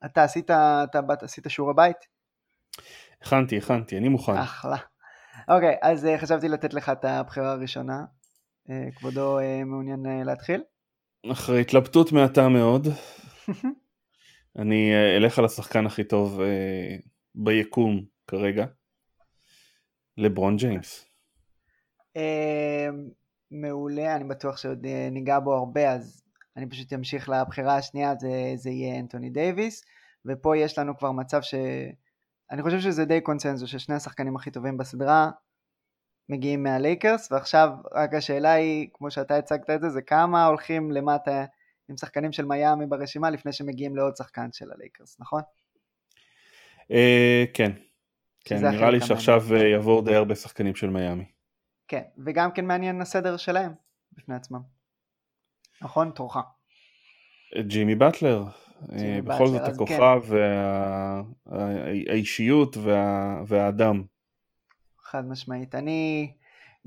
אתה 0.06 0.24
עשית, 0.24 0.52
אתה 0.52 1.02
באת, 1.02 1.24
עשית 1.24 1.46
שיעורי 1.48 1.74
בית? 1.74 1.98
הכנתי, 3.22 3.58
הכנתי, 3.58 3.98
אני 3.98 4.10
מוכן. 4.10 4.38
אחלה. 4.38 4.78
אוקיי, 5.48 5.76
אז 5.82 6.08
חשבתי 6.18 6.48
לתת 6.50 6.74
לך 6.74 6.90
את 6.90 7.06
הבחירה 7.06 7.52
הראשונה. 7.52 8.06
כבודו 8.96 9.40
מעוניין 9.66 10.06
להתחיל? 10.26 10.64
אחרי 11.32 11.62
התלבטות 11.62 12.12
מעטה 12.12 12.50
מאוד, 12.50 12.88
אני 14.60 14.92
אלך 15.18 15.40
על 15.40 15.46
השחקן 15.46 15.86
הכי 15.86 16.04
טוב 16.04 16.42
ביקום 17.36 18.06
כרגע, 18.28 18.66
לברון 20.18 20.58
ג'יימס. 20.58 21.06
מעולה, 23.52 24.16
אני 24.16 24.24
בטוח 24.24 24.58
שעוד 24.58 24.86
ניגע 25.12 25.40
בו 25.40 25.54
הרבה, 25.54 25.92
אז 25.92 26.24
אני 26.58 26.70
פשוט 26.70 26.94
אמשיך 26.94 27.30
לבחירה 27.30 27.78
השנייה, 27.78 28.16
זה, 28.20 28.54
זה 28.56 28.70
יהיה 28.70 29.00
אנטוני 29.00 29.30
דייוויס, 29.30 29.84
ופה 30.26 30.58
יש 30.58 30.80
לנו 30.80 30.98
כבר 30.98 31.12
מצב 31.12 31.42
ש... 31.42 31.56
אני 32.52 32.64
חושב 32.64 32.80
שזה 32.80 33.06
די 33.06 33.22
קונצנזוס, 33.22 33.70
ששני 33.70 33.96
השחקנים 33.96 34.36
הכי 34.36 34.52
טובים 34.52 34.78
בסדרה 34.78 35.32
מגיעים 36.30 36.64
מהלייקרס, 36.64 37.32
ועכשיו 37.32 37.70
רק 37.94 38.14
השאלה 38.14 38.52
היא, 38.52 38.88
כמו 38.94 39.12
שאתה 39.12 39.38
הצגת 39.38 39.70
את 39.70 39.82
זה, 39.82 39.90
זה 39.90 40.02
כמה 40.02 40.46
הולכים 40.46 40.92
למטה 40.92 41.46
עם 41.90 41.98
שחקנים 41.98 42.32
של 42.32 42.46
מיאמי 42.46 42.86
ברשימה 42.86 43.30
לפני 43.30 43.54
שמגיעים 43.54 43.96
לעוד 43.96 44.16
שחקן 44.16 44.50
של 44.52 44.72
הלייקרס, 44.72 45.18
נכון? 45.20 45.42
כן, 47.54 47.72
כן, 48.46 48.68
נראה 48.68 48.92
לי 48.92 49.02
שעכשיו 49.02 49.44
יבואו 49.76 50.02
די 50.02 50.16
הרבה 50.16 50.36
שחקנים 50.36 50.76
של 50.76 50.90
מיאמי. 50.90 51.26
כן, 51.88 52.02
וגם 52.26 52.52
כן 52.52 52.66
מעניין 52.66 53.02
הסדר 53.02 53.38
שלהם 53.38 53.72
בפני 54.14 54.36
עצמם. 54.36 54.62
נכון? 55.82 56.12
תורך. 56.12 56.38
ג'ימי 57.60 57.96
באטלר, 57.96 58.44
בכל 59.24 59.48
זאת 59.48 59.62
הכוכב 59.62 60.22
כן. 60.30 60.36
והאישיות 61.46 62.78
והאדם. 63.48 64.04
חד 65.06 65.28
משמעית. 65.28 65.76
אני 65.76 66.32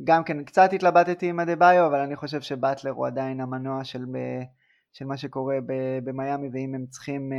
גם 0.04 0.24
כן 0.24 0.44
קצת 0.44 0.72
התלבטתי 0.72 1.28
עם 1.28 1.40
אדה 1.40 1.56
ביו, 1.56 1.86
אבל 1.86 1.98
אני 1.98 2.16
חושב 2.16 2.40
שבטלר 2.40 2.90
הוא 2.90 3.06
עדיין 3.06 3.40
המנוע 3.40 3.84
של, 3.84 4.04
של 4.92 5.04
מה 5.04 5.16
שקורה 5.16 5.56
במיאמי, 6.04 6.48
ואם 6.52 6.74
הם 6.74 6.86
צריכים, 6.86 7.32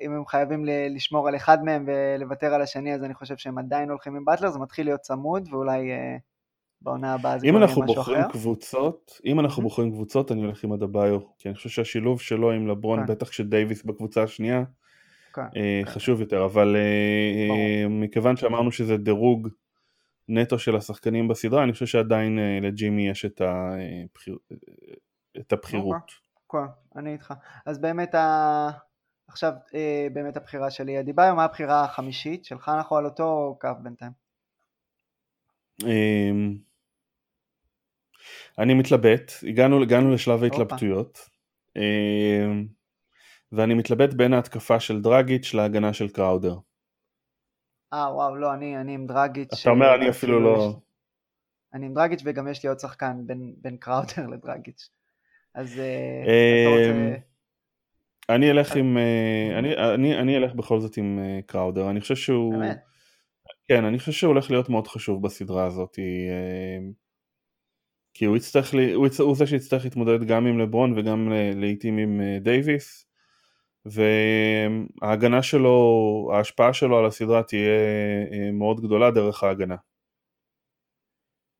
אם 0.00 0.12
הם 0.12 0.26
חייבים 0.26 0.64
לשמור 0.90 1.28
על 1.28 1.36
אחד 1.36 1.64
מהם 1.64 1.86
ולוותר 1.88 2.54
על 2.54 2.62
השני, 2.62 2.94
אז 2.94 3.04
אני 3.04 3.14
חושב 3.14 3.36
שהם 3.36 3.58
עדיין 3.58 3.90
הולכים 3.90 4.16
עם 4.16 4.24
באטלר, 4.24 4.50
זה 4.50 4.58
מתחיל 4.58 4.86
להיות 4.86 5.00
צמוד, 5.00 5.48
ואולי 5.52 5.90
בעונה 6.82 7.14
הבאה 7.14 7.38
זה 7.38 7.46
כבר 7.48 7.58
יהיה 7.58 7.66
משהו 7.66 7.82
אחר. 7.82 7.86
אם 7.86 7.86
אנחנו 7.86 7.94
בוחרים 7.94 8.22
קבוצות, 8.32 9.20
אם 9.24 9.40
אנחנו 9.40 9.62
בוחרים 9.62 9.90
קבוצות, 9.90 10.32
אני 10.32 10.40
הולך 10.40 10.64
עם 10.64 10.72
אדה 10.72 10.86
ביו, 10.86 11.20
כי 11.38 11.48
אני 11.48 11.56
חושב 11.56 11.68
שהשילוב 11.68 12.20
שלו 12.20 12.52
עם 12.52 12.68
לברון, 12.68 13.06
כן. 13.06 13.12
בטח 13.12 13.32
שדייוויס 13.32 13.82
בקבוצה 13.84 14.22
השנייה, 14.22 14.64
כן, 15.34 15.42
כן. 15.54 15.90
חשוב 15.90 16.20
יותר, 16.20 16.44
אבל 16.44 16.76
ברור. 17.48 17.58
מכיוון 17.90 18.36
שאמרנו 18.36 18.72
שזה 18.72 18.96
דירוג 18.96 19.48
נטו 20.28 20.58
של 20.58 20.76
השחקנים 20.76 21.28
בסדרה, 21.28 21.62
אני 21.62 21.72
חושב 21.72 21.86
שעדיין 21.86 22.38
לג'ימי 22.62 23.08
יש 23.08 23.24
את, 23.24 23.40
הבחיר... 23.40 24.38
את 25.40 25.52
הבחירות. 25.52 26.12
כן, 26.52 26.58
אני 26.96 27.12
איתך. 27.12 27.34
אז 27.66 27.78
באמת, 27.78 28.14
ה... 28.14 28.70
עכשיו 29.28 29.52
באמת 30.12 30.36
הבחירה 30.36 30.70
שלי 30.70 31.00
אדיבאיו, 31.00 31.34
מה 31.34 31.44
הבחירה 31.44 31.84
החמישית 31.84 32.44
שלך? 32.44 32.68
אנחנו 32.68 32.96
על 32.96 33.04
אותו 33.04 33.56
קו 33.60 33.68
בינתיים. 33.82 34.12
אמ, 35.82 36.54
אני 38.58 38.74
מתלבט, 38.74 39.32
הגענו, 39.48 39.82
הגענו 39.82 40.14
לשלב 40.14 40.42
ההתלבטויות. 40.42 41.28
אמ, 43.52 43.58
ואני 43.58 43.74
מתלבט 43.74 44.14
בין 44.14 44.32
ההתקפה 44.32 44.80
של 44.80 45.00
דרגיץ' 45.00 45.54
להגנה 45.54 45.92
של 45.92 46.08
קראודר. 46.08 46.54
אה 47.92 48.14
וואו 48.14 48.36
לא 48.36 48.54
אני, 48.54 48.76
אני 48.76 48.94
עם 48.94 49.06
דרגיץ'. 49.06 49.60
אתה 49.60 49.70
אומר 49.70 49.94
אני 49.94 50.10
אפילו 50.10 50.40
לא... 50.40 50.68
יש... 50.70 50.84
אני 51.74 51.86
עם 51.86 51.94
דרגיץ' 51.94 52.22
וגם 52.24 52.48
יש 52.48 52.62
לי 52.62 52.68
עוד 52.68 52.78
שחקן 52.78 53.26
בין, 53.26 53.54
בין 53.56 53.76
קראודר 53.76 54.26
לדרגיץ'. 54.32 54.90
אז 55.54 55.78
אה, 55.78 56.22
אתה 56.62 56.70
רוצה... 56.70 57.16
אני 58.28 58.50
אלך 58.50 58.76
עם, 58.76 58.98
אה, 58.98 59.58
אני, 59.58 59.76
אני, 59.94 60.18
אני 60.18 60.36
אלך 60.36 60.54
בכל 60.54 60.80
זאת 60.80 60.96
עם 60.96 61.18
אה, 61.18 61.40
קראודר, 61.46 61.90
אני 61.90 62.00
חושב 62.00 62.16
שהוא, 62.16 62.52
באמת? 62.52 62.78
כן, 63.64 63.84
אני 63.84 63.98
חושב 63.98 64.12
שהוא 64.12 64.28
הולך 64.28 64.50
להיות 64.50 64.68
מאוד 64.68 64.86
חשוב 64.86 65.22
בסדרה 65.22 65.66
הזאת, 65.66 65.98
כי 68.14 68.24
הוא 68.24 68.36
יצטרך, 68.36 68.74
הוא, 68.94 69.08
הוא 69.18 69.36
זה 69.36 69.46
שיצטרך 69.46 69.84
להתמודד 69.84 70.24
גם 70.24 70.46
עם 70.46 70.58
לברון 70.58 70.98
וגם 70.98 71.32
לעיתים 71.54 71.98
עם 71.98 72.20
דייוויס, 72.40 73.06
וההגנה 73.84 75.42
שלו, 75.42 75.76
ההשפעה 76.32 76.72
שלו 76.72 76.98
על 76.98 77.06
הסדרה 77.06 77.42
תהיה 77.42 77.80
אה, 78.32 78.52
מאוד 78.52 78.80
גדולה 78.80 79.10
דרך 79.10 79.42
ההגנה. 79.42 79.76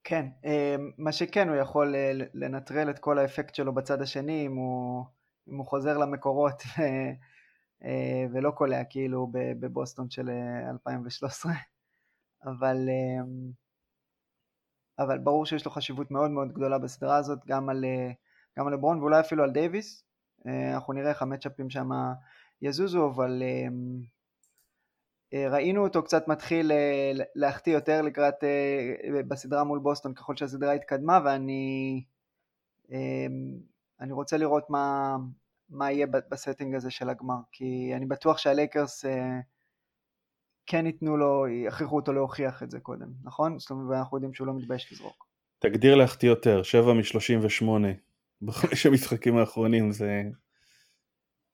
כן, 0.05 0.27
אה, 0.45 0.77
מה 0.99 1.13
שכן 1.13 1.49
הוא 1.49 1.57
יכול 1.57 1.95
אה, 1.95 2.13
לנטרל 2.35 2.91
את 2.91 2.99
כל 2.99 3.19
האפקט 3.19 3.55
שלו 3.55 3.75
בצד 3.75 4.03
השני 4.03 4.47
אם 4.47 4.57
הוא, 4.57 5.05
אם 5.49 5.57
הוא 5.57 5.67
חוזר 5.67 5.99
למקורות 5.99 6.63
ולא 8.33 8.51
קולע 8.51 8.85
כאילו 8.85 9.31
בבוסטון 9.33 10.11
של 10.11 10.31
2013, 10.71 11.53
אבל, 12.45 12.77
אבל 14.99 15.19
ברור 15.19 15.47
שיש 15.47 15.65
לו 15.65 15.71
חשיבות 15.71 16.11
מאוד 16.11 16.31
מאוד 16.31 16.53
גדולה 16.53 16.79
בסדרה 16.79 17.17
הזאת 17.17 17.39
גם 17.47 17.69
על, 17.69 17.85
גם 18.59 18.67
על 18.67 18.73
לברון 18.73 19.01
ואולי 19.01 19.21
אפילו 19.21 19.45
על 19.45 19.51
דייוויס, 19.51 20.05
אנחנו 20.47 20.93
נראה 20.93 21.11
איך 21.11 21.23
המצ'אפים 21.23 21.71
שם 21.71 21.89
יזוזו, 22.63 23.11
אבל 23.11 23.43
אמ, 23.43 24.03
אה, 25.35 25.49
ראינו 25.51 25.83
אותו 25.83 26.03
קצת 26.03 26.29
מתחיל 26.29 26.73
אה, 26.73 27.13
להחטיא 27.35 27.73
יותר 27.73 28.03
לקראת, 28.03 28.35
בסדרה 29.29 29.65
מול 29.65 29.79
בוסטון 29.79 30.15
ככל 30.15 30.37
שהסדרה 30.37 30.73
התקדמה, 30.73 31.21
ואני 31.25 32.05
אמ, 32.91 33.59
אני 34.01 34.13
רוצה 34.13 34.37
לראות 34.37 34.71
מה, 34.71 35.17
מה 35.69 35.93
יהיה 35.93 36.07
ב 36.07 36.15
setting 36.15 36.75
הזה 36.75 36.91
של 36.91 37.09
הגמר, 37.09 37.39
כי 37.53 37.93
אני 37.97 38.07
בטוח 38.07 38.39
שהלייקרס 38.39 39.05
כן 40.67 40.87
ייתנו 40.87 41.17
לו, 41.17 41.49
יכריחו 41.49 41.97
אותו 41.97 42.13
להוכיח 42.13 42.63
את 42.63 42.71
זה 42.71 42.81
קודם, 42.81 43.09
נכון? 43.23 43.59
זאת 43.59 43.71
אומרת, 43.71 43.87
ואנחנו 43.91 44.17
יודעים 44.17 44.35
שהוא 44.35 44.47
לא 44.47 44.55
מתבייש 44.55 44.93
לזרוק. 44.93 45.27
תגדיר 45.59 45.95
להחטיא 45.95 46.29
יותר, 46.29 46.63
7 46.63 46.93
מ-38. 46.93 47.65
בחמש 48.43 48.87
המשחקים 48.87 49.37
האחרונים 49.37 49.93
זה... 49.93 50.23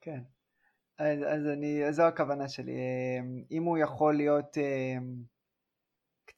כן, 0.00 0.20
אז, 0.98 1.18
אז 1.26 1.46
אני, 1.46 1.92
זו 1.92 2.02
הכוונה 2.02 2.48
שלי, 2.48 2.72
אמ, 2.72 3.42
אם 3.50 3.62
הוא 3.62 3.78
יכול 3.78 4.16
להיות 4.16 4.58
אמ, 4.58 5.14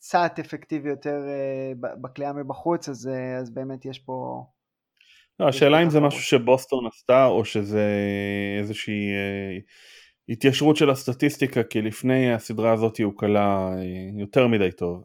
קצת 0.02 0.38
אפקטיבי 0.40 0.88
יותר 0.88 1.20
אה, 1.28 1.72
בקליעה 2.00 2.32
מבחוץ, 2.32 2.88
אז, 2.88 3.08
אה, 3.08 3.38
אז 3.38 3.54
באמת 3.54 3.84
יש 3.84 3.98
פה... 3.98 4.44
לא, 5.40 5.48
השאלה 5.48 5.82
אם 5.82 5.90
זה 5.90 6.00
משהו 6.00 6.20
שבוסטון 6.20 6.86
עשתה, 6.86 7.26
או 7.26 7.44
שזה 7.44 7.88
איזושהי 8.58 9.12
אה, 9.12 9.58
התיישרות 10.28 10.76
של 10.76 10.90
הסטטיסטיקה, 10.90 11.62
כי 11.62 11.82
לפני 11.82 12.32
הסדרה 12.34 12.72
הזאת 12.72 13.00
הוא 13.00 13.12
כלה 13.16 13.70
יותר 14.18 14.46
מדי 14.46 14.72
טוב. 14.72 15.04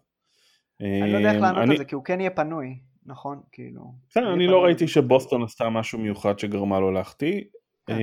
אני 0.81 1.11
לא 1.11 1.17
יודע 1.17 1.31
איך 1.31 1.41
לענות 1.41 1.69
על 1.69 1.77
זה, 1.77 1.85
כי 1.85 1.95
הוא 1.95 2.03
כן 2.03 2.19
יהיה 2.19 2.29
פנוי, 2.29 2.79
נכון? 3.07 3.41
כאילו... 3.51 3.93
בסדר, 4.09 4.33
אני 4.33 4.47
לא 4.47 4.63
ראיתי 4.63 4.87
שבוסטון 4.87 5.43
עשתה 5.43 5.69
משהו 5.69 5.99
מיוחד 5.99 6.39
שגרמה 6.39 6.79
לו 6.79 6.91
להחטיא. 6.91 7.41
כן. 7.85 7.97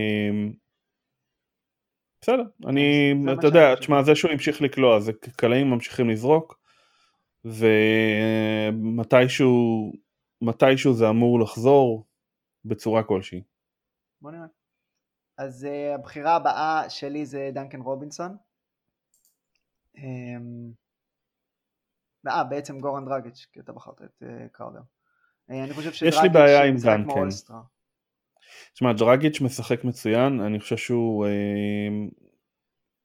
בסדר, 2.21 2.45
אני, 2.67 3.15
אתה 3.39 3.47
יודע, 3.47 3.75
תשמע, 3.75 4.03
זה 4.03 4.15
שהוא 4.15 4.31
המשיך 4.31 4.63
לקלוע, 4.63 5.01
זה 5.01 5.13
קלעים 5.37 5.71
ממשיכים 5.71 6.11
לזרוק, 6.11 6.61
ומתישהו 8.75 9.93
מתישהו 10.43 10.95
זה 10.95 11.09
אמור 11.09 11.41
לחזור 11.41 12.07
בצורה 12.65 13.03
כלשהי. 13.03 13.43
בוא 14.21 14.31
נראה. 14.31 14.47
אז 15.39 15.65
אה, 15.65 15.69
הבחירה 15.95 16.37
הבאה 16.37 16.91
שלי 16.91 17.27
זה 17.27 17.51
דנקן 17.55 17.81
רובינסון. 17.81 18.37
אמ, 19.97 20.01
אה, 22.27 22.45
בעצם 22.45 22.81
גורן 22.81 23.05
דרגיץ', 23.05 23.47
כי 23.53 23.61
אתה 23.61 23.73
בחרת 23.73 24.03
את 24.03 24.23
אה, 24.23 24.27
קראודר. 24.53 24.81
אה, 25.51 25.55
אני 25.55 25.73
חושב 25.73 25.93
שדרגיץ' 25.93 26.15
יש 26.15 26.23
לי 26.23 26.29
בעיה 26.29 26.65
עם 26.65 26.77
דנקן. 26.77 27.29
תשמע, 28.75 28.93
דרגיץ' 28.93 29.41
משחק 29.41 29.85
מצוין, 29.85 30.41
אני 30.41 30.61
חושב 30.61 30.77
שהוא, 30.77 31.27
אה, 31.27 31.31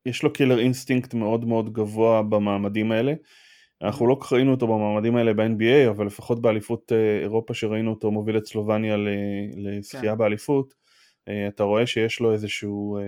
יש 0.05 0.23
לו 0.23 0.33
killer 0.33 0.59
instinct 0.59 1.13
מאוד 1.13 1.45
מאוד 1.45 1.73
גבוה 1.73 2.23
במעמדים 2.23 2.91
האלה. 2.91 3.13
אנחנו 3.81 4.07
לא 4.07 4.19
ראינו 4.31 4.51
אותו 4.51 4.67
במעמדים 4.67 5.15
האלה 5.15 5.33
ב-NBA, 5.33 5.89
אבל 5.89 6.05
לפחות 6.05 6.41
באליפות 6.41 6.91
אה, 6.91 7.19
אירופה 7.21 7.53
שראינו 7.53 7.91
אותו 7.91 8.11
מוביל 8.11 8.37
את 8.37 8.45
סלובניה 8.45 8.95
לזכייה 9.55 10.11
כן. 10.11 10.17
באליפות, 10.17 10.73
אה, 11.27 11.47
אתה 11.47 11.63
רואה 11.63 11.87
שיש 11.87 12.19
לו 12.19 12.33
איזשהו... 12.33 12.97
אה, 12.97 13.03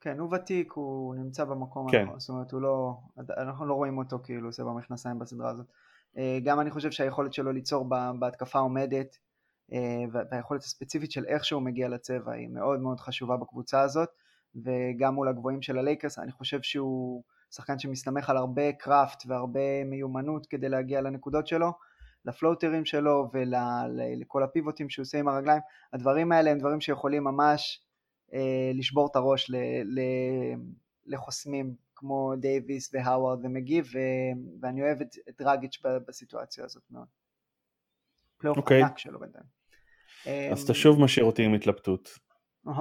כן, 0.00 0.18
הוא 0.18 0.34
ותיק, 0.34 0.72
הוא 0.72 1.14
נמצא 1.14 1.44
במקום 1.44 1.90
כן. 1.90 1.98
הנכון, 1.98 2.20
זאת 2.20 2.28
אומרת, 2.28 2.52
הוא 2.52 2.60
לא, 2.60 2.94
אנחנו 3.38 3.66
לא 3.66 3.74
רואים 3.74 3.98
אותו 3.98 4.18
כאילו 4.24 4.48
עושה 4.48 4.64
במכנסיים 4.64 5.18
בסדרה 5.18 5.50
הזאת. 5.50 5.66
גם 6.44 6.60
אני 6.60 6.70
חושב 6.70 6.90
שהיכולת 6.90 7.32
שלו 7.32 7.52
ליצור 7.52 7.88
בהתקפה 8.18 8.58
עומדת, 8.58 9.18
והיכולת 10.30 10.62
הספציפית 10.62 11.12
של 11.12 11.24
איך 11.24 11.44
שהוא 11.44 11.62
מגיע 11.62 11.88
לצבע 11.88 12.32
היא 12.32 12.48
מאוד 12.48 12.80
מאוד 12.80 13.00
חשובה 13.00 13.36
בקבוצה 13.36 13.80
הזאת, 13.80 14.08
וגם 14.56 15.14
מול 15.14 15.28
הגבוהים 15.28 15.62
של 15.62 15.78
הלייקרס, 15.78 16.18
אני 16.18 16.32
חושב 16.32 16.62
שהוא... 16.62 17.22
שחקן 17.54 17.78
שמסתמך 17.78 18.30
על 18.30 18.36
הרבה 18.36 18.72
קראפט 18.72 19.22
והרבה 19.26 19.84
מיומנות 19.84 20.46
כדי 20.46 20.68
להגיע 20.68 21.00
לנקודות 21.00 21.46
שלו, 21.46 21.72
לפלוטרים 22.24 22.84
שלו 22.84 23.30
ולכל 23.32 24.42
הפיבוטים 24.42 24.90
שהוא 24.90 25.02
עושה 25.02 25.18
עם 25.18 25.28
הרגליים, 25.28 25.60
הדברים 25.92 26.32
האלה 26.32 26.50
הם 26.50 26.58
דברים 26.58 26.80
שיכולים 26.80 27.24
ממש 27.24 27.84
אה, 28.34 28.70
לשבור 28.74 29.08
את 29.10 29.16
הראש 29.16 29.50
ל, 29.50 29.56
לחוסמים 31.06 31.74
כמו 32.02 32.32
דייוויס 32.40 32.94
והאווארד 32.94 33.44
ומגי, 33.44 33.86
ו, 33.94 33.98
ואני 34.60 34.82
אוהב 34.82 35.00
את, 35.00 35.08
את 35.28 35.34
דרגיץ' 35.38 35.82
בסיטואציה 36.08 36.64
הזאת 36.64 36.82
מאוד. 36.90 37.06
פלייאוף 38.38 38.58
אוקיי. 38.58 38.60
אוקיי. 38.60 38.82
ענק 38.82 38.98
שלו 38.98 39.20
בינתיים. 39.20 39.44
אז 40.52 40.62
אתה 40.62 40.74
שוב 40.74 41.00
משאיר 41.00 41.26
אותי 41.26 41.42
עם 41.42 41.54
התלבטות. 41.54 42.18
אה-הא. 42.66 42.80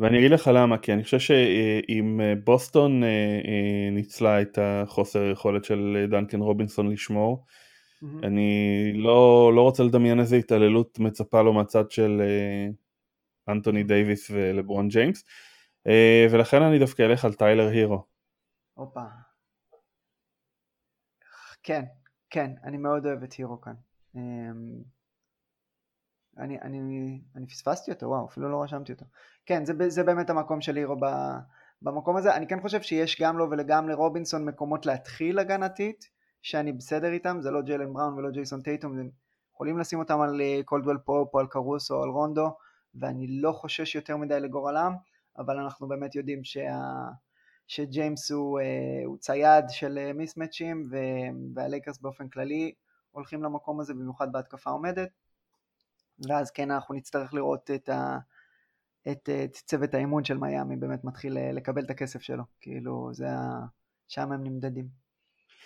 ואני 0.00 0.18
אגיד 0.18 0.30
לך 0.30 0.50
למה, 0.54 0.78
כי 0.78 0.92
אני 0.92 1.04
חושב 1.04 1.18
שאם 1.18 2.20
אה, 2.20 2.34
בוסטון 2.44 3.04
אה, 3.04 3.08
אה, 3.08 3.90
ניצלה 3.92 4.42
את 4.42 4.58
החוסר 4.62 5.22
היכולת 5.22 5.64
של 5.64 6.06
דנקן 6.10 6.40
רובינסון 6.40 6.90
לשמור, 6.92 7.44
אמ-המ. 7.44 8.26
אני 8.26 8.92
לא, 8.94 9.52
לא 9.54 9.62
רוצה 9.62 9.82
לדמיין 9.82 10.20
איזה 10.20 10.36
התעללות 10.36 10.98
מצפה 10.98 11.42
לו 11.42 11.52
מהצד 11.52 11.90
של 11.90 12.22
אנטוני 13.48 13.82
דייוויס 13.82 14.30
ולברון 14.30 14.88
ג'יימס, 14.88 15.24
ולכן 16.30 16.62
אני 16.62 16.78
דווקא 16.78 17.02
אלך 17.02 17.24
על 17.24 17.34
טיילר 17.34 17.68
הירו. 17.68 18.15
הופה. 18.76 19.04
כן, 21.62 21.84
כן, 22.30 22.50
אני 22.64 22.76
מאוד 22.76 23.06
אוהב 23.06 23.22
את 23.22 23.32
הירו 23.32 23.60
כאן. 23.60 23.74
אמ, 24.14 24.82
אני, 26.38 26.60
אני, 26.60 27.20
אני 27.36 27.46
פספסתי 27.46 27.90
אותו, 27.90 28.06
וואו, 28.06 28.26
אפילו 28.26 28.48
לא 28.48 28.62
רשמתי 28.62 28.92
אותו. 28.92 29.04
כן, 29.46 29.64
זה, 29.64 29.72
זה 29.88 30.04
באמת 30.04 30.30
המקום 30.30 30.60
של 30.60 30.76
הירו 30.76 30.96
במקום 31.82 32.16
הזה. 32.16 32.36
אני 32.36 32.46
כן 32.46 32.60
חושב 32.60 32.82
שיש 32.82 33.20
גם 33.20 33.38
לו 33.38 33.48
וגם 33.50 33.88
לרובינסון 33.88 34.44
מקומות 34.44 34.86
להתחיל 34.86 35.38
הגנתית, 35.38 36.10
שאני 36.42 36.72
בסדר 36.72 37.12
איתם, 37.12 37.38
זה 37.40 37.50
לא 37.50 37.62
ג'לן 37.62 37.92
בראון 37.92 38.14
ולא 38.14 38.30
ג'ייסון 38.30 38.62
טייטום, 38.62 38.98
הם 38.98 39.10
יכולים 39.52 39.78
לשים 39.78 39.98
אותם 39.98 40.20
על 40.20 40.40
אה, 40.40 40.60
קולדוול 40.64 40.98
פופ 40.98 41.34
או 41.34 41.40
על 41.40 41.46
קרוסו 41.46 41.94
או 41.94 42.02
על 42.02 42.08
רונדו, 42.08 42.56
ואני 42.94 43.40
לא 43.40 43.52
חושש 43.52 43.94
יותר 43.94 44.16
מדי 44.16 44.40
לגורלם, 44.40 44.92
אבל 45.38 45.58
אנחנו 45.58 45.88
באמת 45.88 46.14
יודעים 46.14 46.44
שה... 46.44 46.78
שג'יימס 47.66 48.30
הוא, 48.30 48.60
אה, 48.60 48.64
הוא 49.04 49.18
צייד 49.18 49.64
של 49.68 50.12
מיסמצ'ים, 50.12 50.90
אה, 50.94 51.00
והלייקרס 51.54 51.98
באופן 51.98 52.28
כללי 52.28 52.72
הולכים 53.10 53.42
למקום 53.42 53.80
הזה, 53.80 53.94
במיוחד 53.94 54.32
בהתקפה 54.32 54.70
עומדת. 54.70 55.08
ואז 56.28 56.50
כן 56.50 56.70
אנחנו 56.70 56.94
נצטרך 56.94 57.34
לראות 57.34 57.70
את, 57.70 57.88
ה, 57.88 58.18
את, 59.10 59.28
את 59.44 59.52
צוות 59.52 59.94
האימון 59.94 60.24
של 60.24 60.36
מיאמי 60.38 60.76
באמת 60.76 61.04
מתחיל 61.04 61.38
אה, 61.38 61.52
לקבל 61.52 61.84
את 61.84 61.90
הכסף 61.90 62.22
שלו, 62.22 62.44
כאילו 62.60 63.10
זה 63.12 63.30
ה... 63.30 63.66
שם 64.08 64.32
הם 64.32 64.44
נמדדים. 64.44 64.88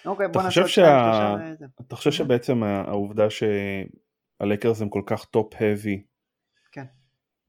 אוקיי, 0.06 0.28
בוא 0.28 0.42
נעשה 0.42 0.60
עוד 0.60 0.70
שה... 0.70 1.36
אתה 1.80 1.96
חושב 1.96 2.10
שבעצם 2.10 2.62
העובדה 2.62 3.26
שהלייקרס 3.30 4.82
הם 4.82 4.88
כל 4.88 5.02
כך 5.06 5.24
top-heavy, 5.24 6.02
כן. 6.72 6.84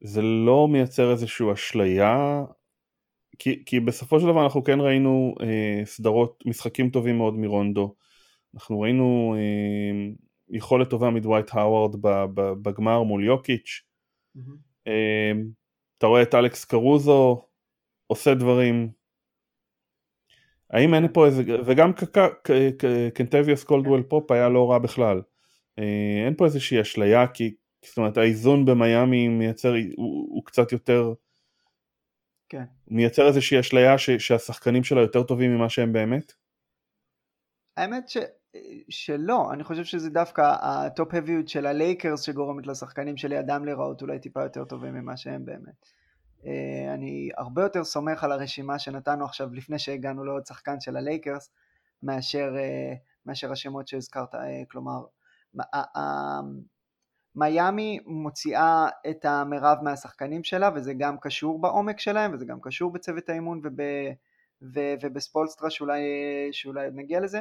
זה 0.00 0.22
לא 0.22 0.68
מייצר 0.68 1.10
איזושהי 1.10 1.52
אשליה? 1.52 2.42
כי, 3.38 3.62
כי 3.66 3.80
בסופו 3.80 4.20
של 4.20 4.26
דבר 4.26 4.44
אנחנו 4.44 4.64
כן 4.64 4.80
ראינו 4.80 5.34
אה, 5.40 5.84
סדרות, 5.84 6.42
משחקים 6.46 6.90
טובים 6.90 7.18
מאוד 7.18 7.34
מרונדו. 7.34 7.94
אנחנו 8.54 8.80
ראינו 8.80 9.34
אה, 9.38 10.12
יכולת 10.50 10.90
טובה 10.90 11.10
מדווייט 11.10 11.46
האווארד 11.52 11.96
בגמר 12.62 13.02
מול 13.02 13.24
יוקיץ'. 13.24 13.82
אמ-המ. 14.36 14.90
אתה 15.98 16.06
רואה 16.06 16.22
את 16.22 16.34
אלכס 16.34 16.64
קרוסו 16.64 17.42
עושה 18.06 18.34
דברים. 18.34 18.90
האם 20.70 20.94
אין 20.94 21.12
פה 21.12 21.26
איזה, 21.26 21.42
וגם 21.66 21.92
קנטביוס 23.14 23.64
קולדוול 23.64 24.02
פופ 24.02 24.30
היה 24.30 24.48
לא 24.48 24.70
רע 24.70 24.78
בכלל. 24.78 25.22
אה, 25.78 26.22
אין 26.26 26.34
פה 26.36 26.44
איזושהי 26.44 26.80
אשליה 26.80 27.26
כי 27.26 27.54
זאת 27.84 27.98
אומרת 27.98 28.16
האיזון 28.16 28.64
במיאמי 28.64 29.28
מייצר, 29.28 29.74
הוא, 29.96 30.26
הוא 30.34 30.44
קצת 30.44 30.72
יותר, 30.72 31.12
כן. 32.52 32.64
מייצר 32.88 33.26
איזושהי 33.26 33.60
אשליה 33.60 33.98
ש, 33.98 34.10
שהשחקנים 34.10 34.84
שלה 34.84 35.00
יותר 35.00 35.22
טובים 35.22 35.56
ממה 35.56 35.68
שהם 35.68 35.92
באמת? 35.92 36.32
האמת 37.76 38.08
ש... 38.08 38.16
שלא, 38.88 39.52
אני 39.52 39.64
חושב 39.64 39.84
שזה 39.84 40.10
דווקא 40.10 40.54
ה 40.60 40.67
top-heavy 40.67 41.28
יות 41.28 41.48
של 41.48 41.66
הלייקרס 41.66 42.22
שגורמת 42.22 42.66
לשחקנים 42.66 43.16
שלידם 43.16 43.64
להיראות 43.64 44.02
אולי 44.02 44.18
טיפה 44.18 44.42
יותר 44.42 44.64
טובים 44.64 44.94
ממה 44.94 45.16
שהם 45.16 45.44
באמת. 45.44 45.86
אה, 46.46 46.94
אני 46.94 47.30
הרבה 47.36 47.62
יותר 47.62 47.84
סומך 47.84 48.24
על 48.24 48.32
הרשימה 48.32 48.78
שנתנו 48.78 49.24
עכשיו 49.24 49.54
לפני 49.54 49.78
שהגענו 49.78 50.24
לעוד 50.24 50.46
שחקן 50.46 50.80
של 50.80 50.96
הלייקרס 50.96 51.50
מאשר, 52.02 52.54
אה, 52.56 52.94
מאשר 53.26 53.52
השמות 53.52 53.88
שהזכרת, 53.88 54.34
אה, 54.34 54.62
כלומר 54.70 55.04
מיאמי 57.34 57.98
מוציאה 58.06 58.88
את 59.10 59.24
המרב 59.24 59.78
מהשחקנים 59.82 60.44
שלה 60.44 60.70
וזה 60.74 60.94
גם 60.94 61.16
קשור 61.20 61.60
בעומק 61.60 62.00
שלהם 62.00 62.34
וזה 62.34 62.44
גם 62.44 62.58
קשור 62.62 62.92
בצוות 62.92 63.28
האימון 63.28 63.60
וב, 63.64 63.76
ובספולסטרה 65.02 65.70
שאולי, 65.70 66.02
שאולי 66.52 66.88
נגיע 66.92 67.20
לזה. 67.20 67.40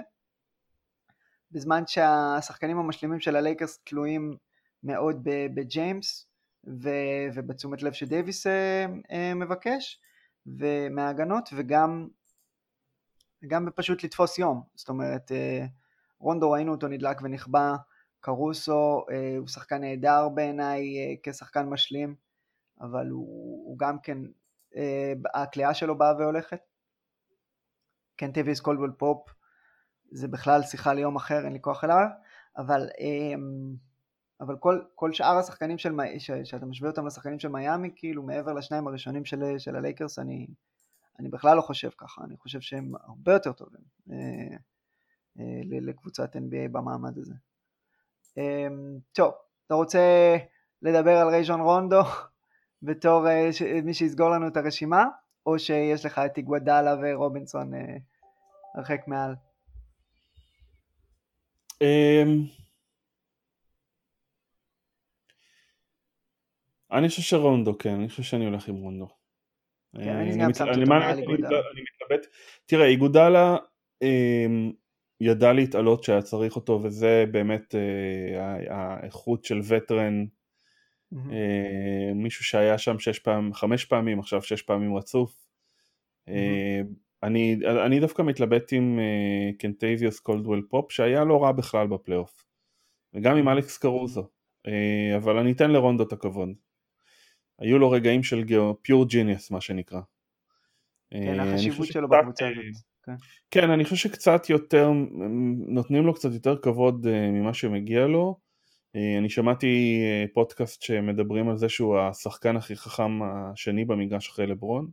בזמן 1.52 1.84
שהשחקנים 1.88 2.78
המשלימים 2.78 3.20
של 3.20 3.36
הלייקרס 3.36 3.80
תלויים 3.84 4.38
מאוד 4.84 5.22
בג'יימס 5.24 6.28
ובתשומת 7.34 7.84
לב 7.84 7.94
שדייוויס 7.94 8.48
אה, 8.48 8.86
אה, 9.12 9.34
מבקש 9.34 10.02
ומההגנות 10.46 11.50
וגם 11.56 12.08
גם 13.48 13.68
פשוט 13.76 14.04
לתפוס 14.04 14.38
יום. 14.38 14.64
זאת 14.76 14.90
אומרת 14.90 15.32
אה, 15.32 15.66
רונדו 16.20 16.52
ראינו 16.52 16.72
אותו 16.72 16.88
נדלק 16.88 17.22
ונכבה 17.22 17.76
קרוסו 18.22 19.06
הוא 19.40 19.48
שחקן 19.48 19.82
נהדר 19.82 20.30
בעיניי 20.30 20.82
כשחקן 21.24 21.66
משלים 21.70 22.16
אבל 22.82 23.10
הוא, 23.10 23.68
הוא 23.68 23.78
גם 23.80 24.00
כן 24.00 24.18
הקליעה 25.34 25.74
שלו 25.74 25.98
באה 25.98 26.14
והולכת 26.18 26.60
קנטביוס 28.18 28.60
קולדוול 28.60 28.94
פופ 28.98 29.30
זה 30.12 30.28
בכלל 30.28 30.64
שיחה 30.64 30.94
ליום 30.94 31.16
אחר, 31.16 31.46
אין 31.46 31.54
לי 31.54 31.62
כוח 31.62 31.84
אליו, 31.84 32.06
אבל, 32.58 32.90
אמ, 33.00 33.76
אבל 34.42 34.58
כל, 34.60 34.82
כל 34.96 35.14
שאר 35.14 35.38
השחקנים 35.38 35.78
של, 35.78 35.92
ש, 36.18 36.32
שאתה 36.44 36.66
משווה 36.66 36.90
אותם 36.90 37.08
לשחקנים 37.08 37.40
של 37.40 37.48
מיאמי, 37.48 37.92
כאילו 37.96 38.24
מעבר 38.24 38.54
לשניים 38.54 38.88
הראשונים 38.88 39.26
של, 39.26 39.58
של 39.58 39.76
הלייקרס, 39.76 40.20
אני, 40.20 40.48
אני 41.20 41.30
בכלל 41.30 41.58
לא 41.58 41.62
חושב 41.62 41.90
ככה, 41.98 42.24
אני 42.24 42.38
חושב 42.38 42.62
שהם 42.62 42.92
הרבה 42.96 43.34
יותר 43.34 43.52
טובים 43.52 43.82
אה, 44.12 44.58
אה, 45.40 45.62
לקבוצת 45.82 46.36
NBA 46.36 46.70
במעמד 46.72 47.18
הזה. 47.18 47.34
אה, 48.38 48.68
טוב, 49.12 49.34
אתה 49.68 49.74
רוצה 49.74 50.36
לדבר 50.82 51.18
על 51.18 51.28
רייז'ון 51.28 51.62
רונדו 51.62 52.02
בתור 52.88 53.28
אה, 53.30 53.50
מי 53.84 53.94
שיסגור 53.94 54.30
לנו 54.30 54.48
את 54.48 54.58
הרשימה, 54.58 55.06
או 55.46 55.60
שיש 55.60 56.06
לך 56.06 56.20
את 56.26 56.38
איגוודאלה 56.38 56.96
ורובינסון 57.02 57.74
אה, 57.74 57.80
הרחק 58.76 59.02
מעל? 59.08 59.36
אמ, 61.82 62.44
אני 66.92 67.08
חושב 67.10 67.22
שרונדו, 67.22 67.78
כן, 67.78 67.90
אני 67.94 68.10
חושב 68.10 68.24
שאני 68.24 68.46
הולך 68.46 68.68
עם 68.68 68.76
רונדו. 68.76 69.08
מתלבט- 70.48 71.66
אני 71.72 71.82
מתלבט. 71.82 72.28
תראה, 72.66 72.86
איגודלה 72.86 73.56
אמ, 74.02 74.72
ידע 75.22 75.54
להתעלות 75.54 76.04
שהיה 76.04 76.22
צריך 76.22 76.56
אותו, 76.56 76.80
וזה 76.84 77.26
באמת 77.32 77.76
אה, 77.76 78.58
האיכות 78.70 79.44
של 79.44 79.60
וטרן. 79.68 80.26
אה, 81.14 82.14
מישהו 82.16 82.46
שהיה 82.46 82.78
שם 82.78 83.00
שש 83.00 83.20
פעמים, 83.20 83.54
חמש 83.54 83.86
פעמים, 83.86 84.20
עכשיו 84.20 84.42
שש 84.42 84.62
פעמים 84.62 84.96
רצוף. 84.96 85.48
אה, 86.30 86.82
אני, 87.24 87.60
אני 87.86 88.00
דווקא 88.00 88.22
מתלבט 88.22 88.74
עם 88.74 89.00
אה, 89.00 89.54
קנטביוס 89.60 90.20
קולדוול 90.20 90.68
פופ, 90.70 90.92
שהיה 90.92 91.24
לא 91.24 91.44
רע 91.44 91.52
בכלל 91.52 91.88
בפלייאוף. 91.88 92.46
וגם 93.14 93.38
עם 93.38 93.50
אלכס 93.50 93.78
קרוזו. 93.78 94.28
אה, 94.68 95.18
אבל 95.18 95.38
אני 95.38 95.52
אתן 95.52 95.72
לרונדו 95.72 96.04
את 96.04 96.14
הכבוד. 96.14 96.50
היו 97.60 97.80
לו 97.80 97.92
רגעים 97.92 98.24
של 98.24 98.44
pure 98.82 99.06
genius 99.06 99.52
מה 99.52 99.62
שנקרא. 99.62 100.02
כן, 101.14 101.40
החשיבות 101.40 101.88
שלו 101.88 102.10
בקבוצה 102.10 102.48
הזאת. 102.48 102.91
כן. 103.04 103.16
כן, 103.52 103.70
אני 103.70 103.84
חושב 103.84 103.96
שקצת 103.96 104.50
יותר, 104.50 104.92
נותנים 105.68 106.06
לו 106.06 106.14
קצת 106.14 106.32
יותר 106.34 106.58
כבוד 106.58 107.08
אה, 107.08 107.32
ממה 107.32 107.54
שמגיע 107.54 108.08
לו. 108.08 108.38
אה, 108.96 109.18
אני 109.18 109.30
שמעתי 109.30 110.02
אה, 110.04 110.26
פודקאסט 110.34 110.82
שמדברים 110.82 111.50
על 111.50 111.58
זה 111.58 111.70
שהוא 111.70 112.00
השחקן 112.00 112.58
הכי 112.58 112.76
חכם 112.76 113.20
השני 113.24 113.86
במגרש 113.86 114.30
אחרי 114.30 114.48
לברון. 114.48 114.88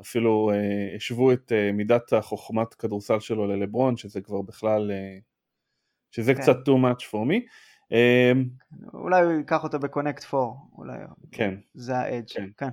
אפילו 0.00 0.50
השוו 0.96 1.32
את 1.32 1.52
מידת 1.72 2.12
החוכמת 2.12 2.74
כדורסל 2.74 3.20
שלו 3.20 3.46
ללברון, 3.46 3.96
שזה 3.96 4.20
כבר 4.20 4.42
בכלל, 4.42 4.90
שזה 6.10 6.34
כן. 6.34 6.40
קצת 6.40 6.56
too 6.56 6.72
much 6.72 7.02
for 7.10 7.28
me. 7.28 7.48
אה, 7.92 8.32
אולי 8.94 9.22
הוא 9.22 9.32
ייקח 9.32 9.64
אותו 9.64 9.78
בקונקט 9.78 10.24
4, 10.34 10.46
אולי 10.78 10.98
כן, 11.32 11.54
זה 11.74 11.96
האדג'. 11.96 12.26
כן. 12.34 12.48
כן. 12.56 12.68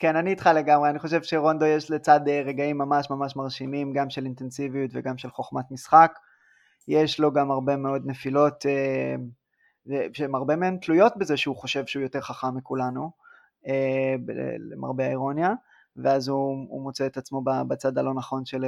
כן, 0.00 0.16
אני 0.16 0.30
איתך 0.30 0.50
לגמרי, 0.54 0.90
אני 0.90 0.98
חושב 0.98 1.22
שרונדו 1.22 1.66
יש 1.66 1.90
לצד 1.90 2.28
אה, 2.28 2.42
רגעים 2.46 2.78
ממש 2.78 3.10
ממש 3.10 3.36
מרשימים, 3.36 3.92
גם 3.92 4.10
של 4.10 4.24
אינטנסיביות 4.24 4.90
וגם 4.94 5.18
של 5.18 5.30
חוכמת 5.30 5.70
משחק. 5.70 6.12
יש 6.88 7.20
לו 7.20 7.32
גם 7.32 7.50
הרבה 7.50 7.76
מאוד 7.76 8.02
נפילות, 8.06 8.66
אה, 8.66 9.14
שהן 10.12 10.34
הרבה 10.34 10.56
מהן 10.56 10.76
תלויות 10.76 11.16
בזה 11.16 11.36
שהוא 11.36 11.56
חושב 11.56 11.86
שהוא 11.86 12.02
יותר 12.02 12.20
חכם 12.20 12.56
מכולנו, 12.56 13.10
אה, 13.66 14.14
למרבה 14.70 15.06
האירוניה, 15.06 15.52
ואז 15.96 16.28
הוא, 16.28 16.66
הוא 16.68 16.82
מוצא 16.82 17.06
את 17.06 17.16
עצמו 17.16 17.42
בצד 17.68 17.98
הלא 17.98 18.14
נכון 18.14 18.44
של, 18.44 18.64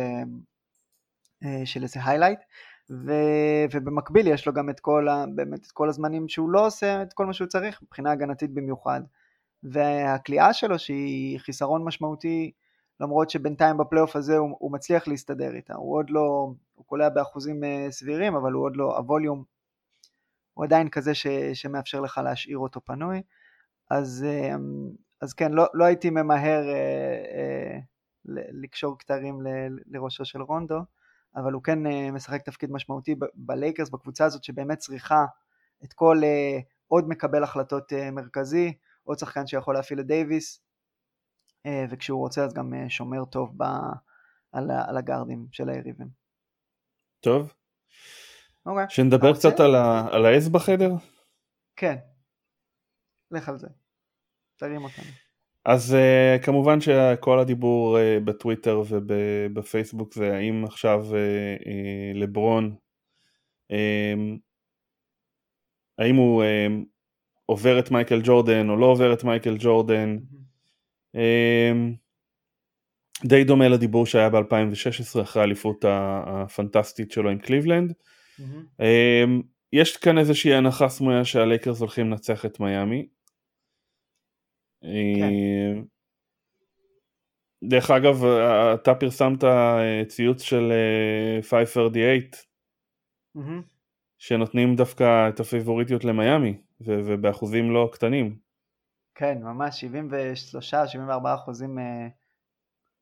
של 1.64 1.82
איזה 1.82 2.00
היילייט. 2.04 2.40
ו, 2.90 3.12
ובמקביל 3.72 4.26
יש 4.26 4.46
לו 4.46 4.52
גם 4.52 4.70
את 4.70 4.80
כל, 4.80 5.08
ה, 5.08 5.24
באמת 5.34 5.66
את 5.66 5.70
כל 5.72 5.88
הזמנים 5.88 6.28
שהוא 6.28 6.50
לא 6.50 6.66
עושה 6.66 7.02
את 7.02 7.12
כל 7.12 7.26
מה 7.26 7.32
שהוא 7.32 7.48
צריך 7.48 7.82
מבחינה 7.82 8.12
הגנתית 8.12 8.54
במיוחד. 8.54 9.00
והכליאה 9.62 10.52
שלו 10.52 10.78
שהיא 10.78 11.38
חיסרון 11.38 11.84
משמעותי 11.84 12.52
למרות 13.00 13.30
שבינתיים 13.30 13.78
בפלייאוף 13.78 14.16
הזה 14.16 14.36
הוא, 14.36 14.56
הוא 14.58 14.72
מצליח 14.72 15.08
להסתדר 15.08 15.54
איתה, 15.54 15.74
הוא 15.74 15.96
עוד 15.96 16.10
לא, 16.10 16.52
הוא 16.74 16.86
קולע 16.86 17.08
באחוזים 17.08 17.64
אה, 17.64 17.86
סבירים 17.90 18.34
אבל 18.34 18.52
הוא 18.52 18.64
עוד 18.64 18.76
לא, 18.76 18.96
הווליום 18.96 19.44
הוא 20.54 20.64
עדיין 20.64 20.88
כזה 20.88 21.14
ש, 21.14 21.26
שמאפשר 21.54 22.00
לך 22.00 22.20
להשאיר 22.24 22.58
אותו 22.58 22.80
פנוי, 22.84 23.22
אז, 23.90 24.26
אה, 24.28 24.56
אז 25.20 25.34
כן, 25.34 25.52
לא, 25.52 25.66
לא 25.74 25.84
הייתי 25.84 26.10
ממהר 26.10 26.68
אה, 26.68 26.74
אה, 27.34 27.78
לקשור 28.62 28.98
כתרים 28.98 29.42
ל- 29.42 29.78
לראשו 29.86 30.24
של 30.24 30.42
רונדו, 30.42 30.80
אבל 31.36 31.52
הוא 31.52 31.62
כן 31.62 31.86
אה, 31.86 32.10
משחק 32.10 32.42
תפקיד 32.42 32.72
משמעותי 32.72 33.14
בלייקרס, 33.34 33.90
בקבוצה 33.90 34.24
הזאת 34.24 34.44
שבאמת 34.44 34.78
צריכה 34.78 35.24
את 35.84 35.92
כל 35.92 36.20
עוד 36.88 37.08
מקבל 37.08 37.42
החלטות 37.42 37.92
מרכזי, 38.12 38.72
עוד 39.04 39.18
שחקן 39.18 39.46
שיכול 39.46 39.74
להפעיל 39.74 40.00
את 40.00 40.06
דייוויס, 40.06 40.62
אה, 41.66 41.84
וכשהוא 41.90 42.20
רוצה 42.20 42.44
אז 42.44 42.54
גם 42.54 42.74
אה, 42.74 42.90
שומר 42.90 43.24
טוב 43.24 43.54
ב, 43.56 43.62
על, 44.52 44.70
ה- 44.70 44.88
על 44.88 44.96
הגארדים 44.96 45.46
של 45.52 45.68
היריבים. 45.68 46.08
טוב. 47.20 47.54
אוקיי, 48.66 48.84
שנדבר 48.88 49.16
אתה 49.16 49.26
רוצה? 49.26 49.50
קצת 49.50 49.60
על, 49.60 49.74
ה, 49.74 50.08
על 50.12 50.26
העז 50.26 50.48
בחדר? 50.48 50.90
כן, 51.76 51.96
לך 53.30 53.48
על 53.48 53.58
זה, 53.58 53.68
תרים 54.56 54.84
אותנו. 54.84 55.04
אז 55.64 55.94
uh, 55.94 56.44
כמובן 56.44 56.80
שכל 56.80 57.38
הדיבור 57.38 57.98
uh, 57.98 58.24
בטוויטר 58.24 58.82
ובפייסבוק 58.88 60.14
זה 60.14 60.36
האם 60.36 60.64
עכשיו 60.64 61.00
uh, 61.10 61.62
uh, 61.62 62.18
לברון, 62.18 62.76
um, 63.72 64.38
האם 65.98 66.14
הוא 66.16 66.42
um, 66.42 66.91
עובר 67.46 67.78
את 67.78 67.90
מייקל 67.90 68.20
ג'ורדן 68.24 68.68
או 68.68 68.76
לא 68.76 68.86
עובר 68.86 69.12
את 69.12 69.24
מייקל 69.24 69.56
ג'ורדן. 69.58 70.18
Um, 71.16 71.96
די 73.24 73.44
דומה 73.44 73.68
לדיבור 73.68 74.06
שהיה 74.06 74.30
ב-2016 74.30 75.22
אחרי 75.22 75.42
האליפות 75.42 75.84
הפנטסטית 75.88 77.10
שלו 77.10 77.30
עם 77.30 77.38
קליבלנד. 77.38 77.92
Um, 78.80 79.42
יש 79.72 79.96
כאן 79.96 80.18
איזושהי 80.18 80.54
הנחה 80.54 80.88
סמויה 80.88 81.24
שהלייקרס 81.24 81.80
הולכים 81.80 82.10
לנצח 82.10 82.46
את 82.46 82.60
מיאמי. 82.60 83.06
אה, 84.84 85.80
דרך 87.64 87.90
אגב, 87.90 88.24
אה, 88.24 88.74
אתה 88.74 88.94
פרסמת 88.94 89.44
אה, 89.44 90.02
ציוץ 90.08 90.42
של 90.42 90.72
אה, 90.72 91.42
538 91.42 92.30
מהמם. 93.34 93.62
שנותנים 94.22 94.76
דווקא 94.76 95.28
את 95.28 95.40
הפייבוריטיות 95.40 96.04
למיאמי 96.04 96.56
ו- 96.80 97.00
ובאחוזים 97.06 97.70
לא 97.70 97.88
קטנים. 97.92 98.36
כן, 99.14 99.38
ממש 99.42 99.84
73-74 99.84 101.34
אחוזים 101.34 101.78
אה, 101.78 102.06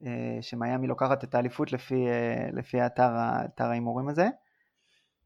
אה, 0.07 0.39
שמיאמי 0.41 0.87
לוקחת 0.87 1.25
את 1.25 1.35
האליפות 1.35 1.73
לפי, 1.73 2.07
אה, 2.09 2.49
לפי 2.53 2.81
האתר, 2.81 3.11
האתר 3.13 3.65
ההימורים 3.65 4.09
הזה. 4.09 4.29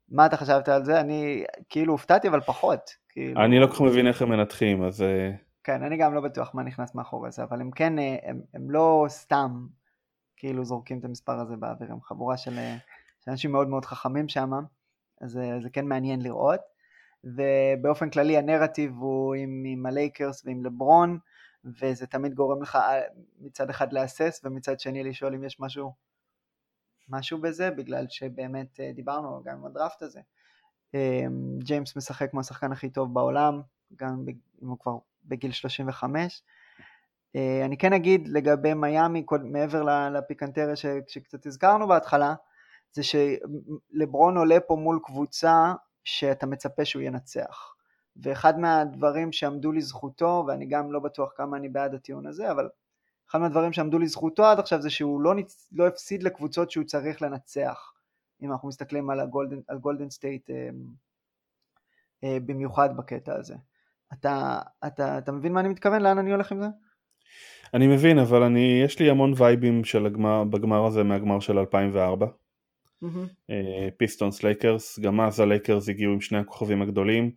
מה 0.09 0.27
אתה 0.27 0.37
חשבת 0.37 0.69
על 0.69 0.85
זה? 0.85 1.01
אני 1.01 1.45
כאילו 1.69 1.93
הופתעתי 1.93 2.29
אבל 2.29 2.41
פחות. 2.41 2.81
כאילו, 3.09 3.45
אני 3.45 3.59
לא 3.59 3.67
כל 3.67 3.73
כך 3.73 3.81
מבין 3.81 4.07
איך 4.07 4.23
הם 4.23 4.29
מנתחים, 4.29 4.83
אז 4.83 5.05
כן, 5.65 5.83
אני 5.83 5.97
גם 5.97 6.15
לא 6.15 6.21
בטוח 6.21 6.55
מה 6.55 6.63
נכנס 6.63 6.95
מאחורי 6.95 7.31
זה, 7.31 7.43
אבל 7.43 7.61
הם 7.61 7.71
כן, 7.71 7.93
הם, 8.23 8.41
הם 8.55 8.71
לא 8.71 9.07
סתם 9.09 9.67
כאילו 10.37 10.65
זורקים 10.65 10.99
את 10.99 11.05
המספר 11.05 11.41
הזה 11.41 11.57
באוויר, 11.57 11.93
הם 11.93 12.01
חבורה 12.01 12.37
של, 12.37 12.55
של 13.25 13.31
אנשים 13.31 13.53
מאוד 13.53 13.69
מאוד 13.69 13.85
חכמים 13.85 14.29
שם, 14.29 14.51
אז 15.21 15.37
אה, 15.37 15.61
זה 15.63 15.71
כן 15.71 15.87
מעניין 15.87 16.23
לראות. 16.23 16.61
ובאופן 17.25 18.11
כללי 18.11 18.37
הנרטיב 18.37 18.93
הוא 18.99 19.35
עם, 19.35 19.65
עם 19.67 19.87
הלייקרס 19.87 20.43
ועם 20.47 20.65
לברון, 20.65 21.19
וזה 21.65 22.07
תמיד 22.07 22.35
גורם 22.35 22.63
לך 22.63 22.77
אה, 22.77 23.01
מצד 23.41 23.71
אחד 23.71 23.93
להסס 23.93 24.41
ומצד 24.45 24.81
שני 24.81 25.05
לשאול 25.05 25.35
אם 25.35 25.45
יש 25.45 25.61
משהו, 25.61 25.93
משהו 27.09 27.39
בזה, 27.41 27.71
בגלל 27.71 28.07
שבאמת 28.09 28.81
אה, 28.81 28.93
דיברנו 28.95 29.43
גם 29.45 29.57
עם 29.59 29.67
הדראפט 29.67 30.03
הזה. 30.03 30.21
אה, 30.95 31.25
ג'יימס 31.59 31.97
משחק 31.97 32.31
כמו 32.31 32.41
השחקן 32.41 32.73
הכי 32.73 32.91
טוב 32.91 33.15
בעולם, 33.15 33.61
גם 33.97 34.25
אם 34.63 34.69
הוא 34.69 34.79
כבר 34.79 34.97
בגיל 35.25 35.53
35. 35.53 36.43
אה, 37.37 37.63
אני 37.65 37.77
כן 37.77 37.93
אגיד 37.93 38.29
לגבי 38.29 38.75
מיאמי, 38.75 39.27
מעבר 39.43 40.09
לפיקנטריה 40.11 40.77
שקצת 41.07 41.47
הזכרנו 41.47 41.89
בהתחלה, 41.89 42.35
זה 42.95 43.03
שלברון 43.03 44.37
עולה 44.37 44.61
פה 44.61 44.77
מול 44.77 45.01
קבוצה 45.03 45.75
שאתה 46.05 46.47
מצפה 46.47 46.85
שהוא 46.85 47.03
ינצח. 47.03 47.75
ואחד 48.17 48.59
מהדברים 48.59 49.33
שעמדו 49.33 49.73
לזכותו, 49.73 50.45
ואני 50.49 50.67
גם 50.67 50.93
לא 50.93 51.01
בטוח 51.01 51.33
כמה 51.37 51.57
אני 51.57 51.69
בעד 51.69 51.95
הטיעון 51.95 52.27
הזה, 52.27 52.51
אבל 52.51 52.69
אחד 53.31 53.39
מהדברים 53.39 53.73
שעמדו 53.73 53.99
לזכותו 53.99 54.45
עד 54.45 54.59
עכשיו 54.59 54.83
זה 54.83 54.91
שהוא 54.91 55.21
לא, 55.21 55.35
ניצ... 55.35 55.69
לא 55.73 55.87
הפסיד 55.87 56.23
לקבוצות 56.23 56.71
שהוא 56.71 56.85
צריך 56.85 57.23
לנצח. 57.23 57.93
אם 58.43 58.53
אנחנו 58.53 58.69
מסתכלים 58.69 59.11
על 59.11 59.21
הגולדן, 59.21 59.59
על 59.69 59.79
גולדן 59.79 60.11
סטייט 60.11 60.51
אה, 60.51 60.69
אה, 62.25 62.39
במיוחד 62.47 62.97
בקטע 62.97 63.35
הזה. 63.35 63.55
אתה, 64.13 64.61
אתה, 64.87 65.19
אתה 65.19 65.33
מבין 65.33 65.53
מה 65.53 65.61
אני 65.61 65.69
מתכוון? 65.69 66.03
לאן 66.03 66.19
אני 66.19 66.33
הולך 66.33 66.53
עם 66.53 66.61
זה? 66.61 66.67
אני 67.75 67.87
מבין, 67.87 68.19
אבל 68.19 68.43
אני, 68.43 68.81
יש 68.85 68.99
לי 68.99 69.11
המון 69.11 69.33
vibeים 69.37 69.85
של 69.85 70.07
הגמר, 70.07 70.45
בגמר 70.45 70.87
הזה 70.87 71.03
מהגמר 71.03 71.41
של 71.41 71.59
2004. 71.59 72.27
אה, 73.51 73.89
פיסטונס 73.97 74.43
לייקרס, 74.43 74.99
גם 74.99 75.21
אז 75.21 75.41
הלייקרס 75.41 75.89
הגיעו 75.89 76.13
עם 76.13 76.21
שני 76.21 76.39
הכוכבים 76.39 76.83
הגדולים 76.83 77.31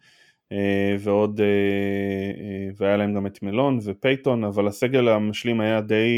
אה, 0.52 0.96
ועוד, 1.00 1.42
אה, 1.42 1.46
אה, 1.46 2.70
והיה 2.78 2.98
להם 2.98 3.16
גם 3.16 3.28
את 3.28 3.44
מלון 3.44 3.80
ופייטון, 3.84 4.44
אבל 4.44 4.68
הסגל 4.68 5.08
המשלים 5.08 5.62
היה 5.62 5.82
די 5.82 6.10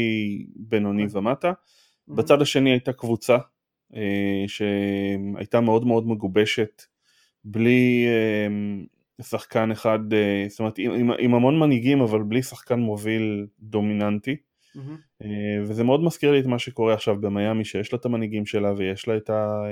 בינוני 0.56 1.08
כן. 1.08 1.18
ומטה. 1.18 1.52
בצד 2.08 2.42
השני 2.42 2.70
הייתה 2.70 2.92
קבוצה 2.92 3.38
אה, 3.94 4.44
שהייתה 4.46 5.60
מאוד 5.60 5.86
מאוד 5.86 6.06
מגובשת, 6.06 6.82
בלי 7.44 8.06
אה, 8.06 9.24
שחקן 9.24 9.70
אחד, 9.70 10.12
אה, 10.12 10.46
זאת 10.48 10.60
אומרת 10.60 10.78
עם, 10.78 11.10
עם 11.18 11.34
המון 11.34 11.58
מנהיגים 11.58 12.00
אבל 12.00 12.22
בלי 12.22 12.42
שחקן 12.42 12.80
מוביל 12.80 13.46
דומיננטי. 13.60 14.36
Mm-hmm. 14.76 15.26
וזה 15.62 15.84
מאוד 15.84 16.04
מזכיר 16.04 16.32
לי 16.32 16.40
את 16.40 16.46
מה 16.46 16.58
שקורה 16.58 16.94
עכשיו 16.94 17.20
במיאמי, 17.20 17.64
שיש 17.64 17.92
לה 17.92 17.98
את 17.98 18.04
המנהיגים 18.04 18.46
שלה 18.46 18.72
ויש 18.76 19.08
לה 19.08 19.16
את, 19.16 19.30
ה, 19.30 19.62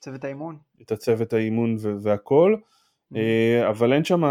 צוות 0.00 0.24
האימון. 0.24 0.58
את 0.82 0.92
הצוות 0.92 1.32
האימון 1.32 1.76
והכל, 2.02 2.56
mm-hmm. 2.56 3.16
אבל 3.70 3.92
אין 3.92 4.04
שם, 4.04 4.22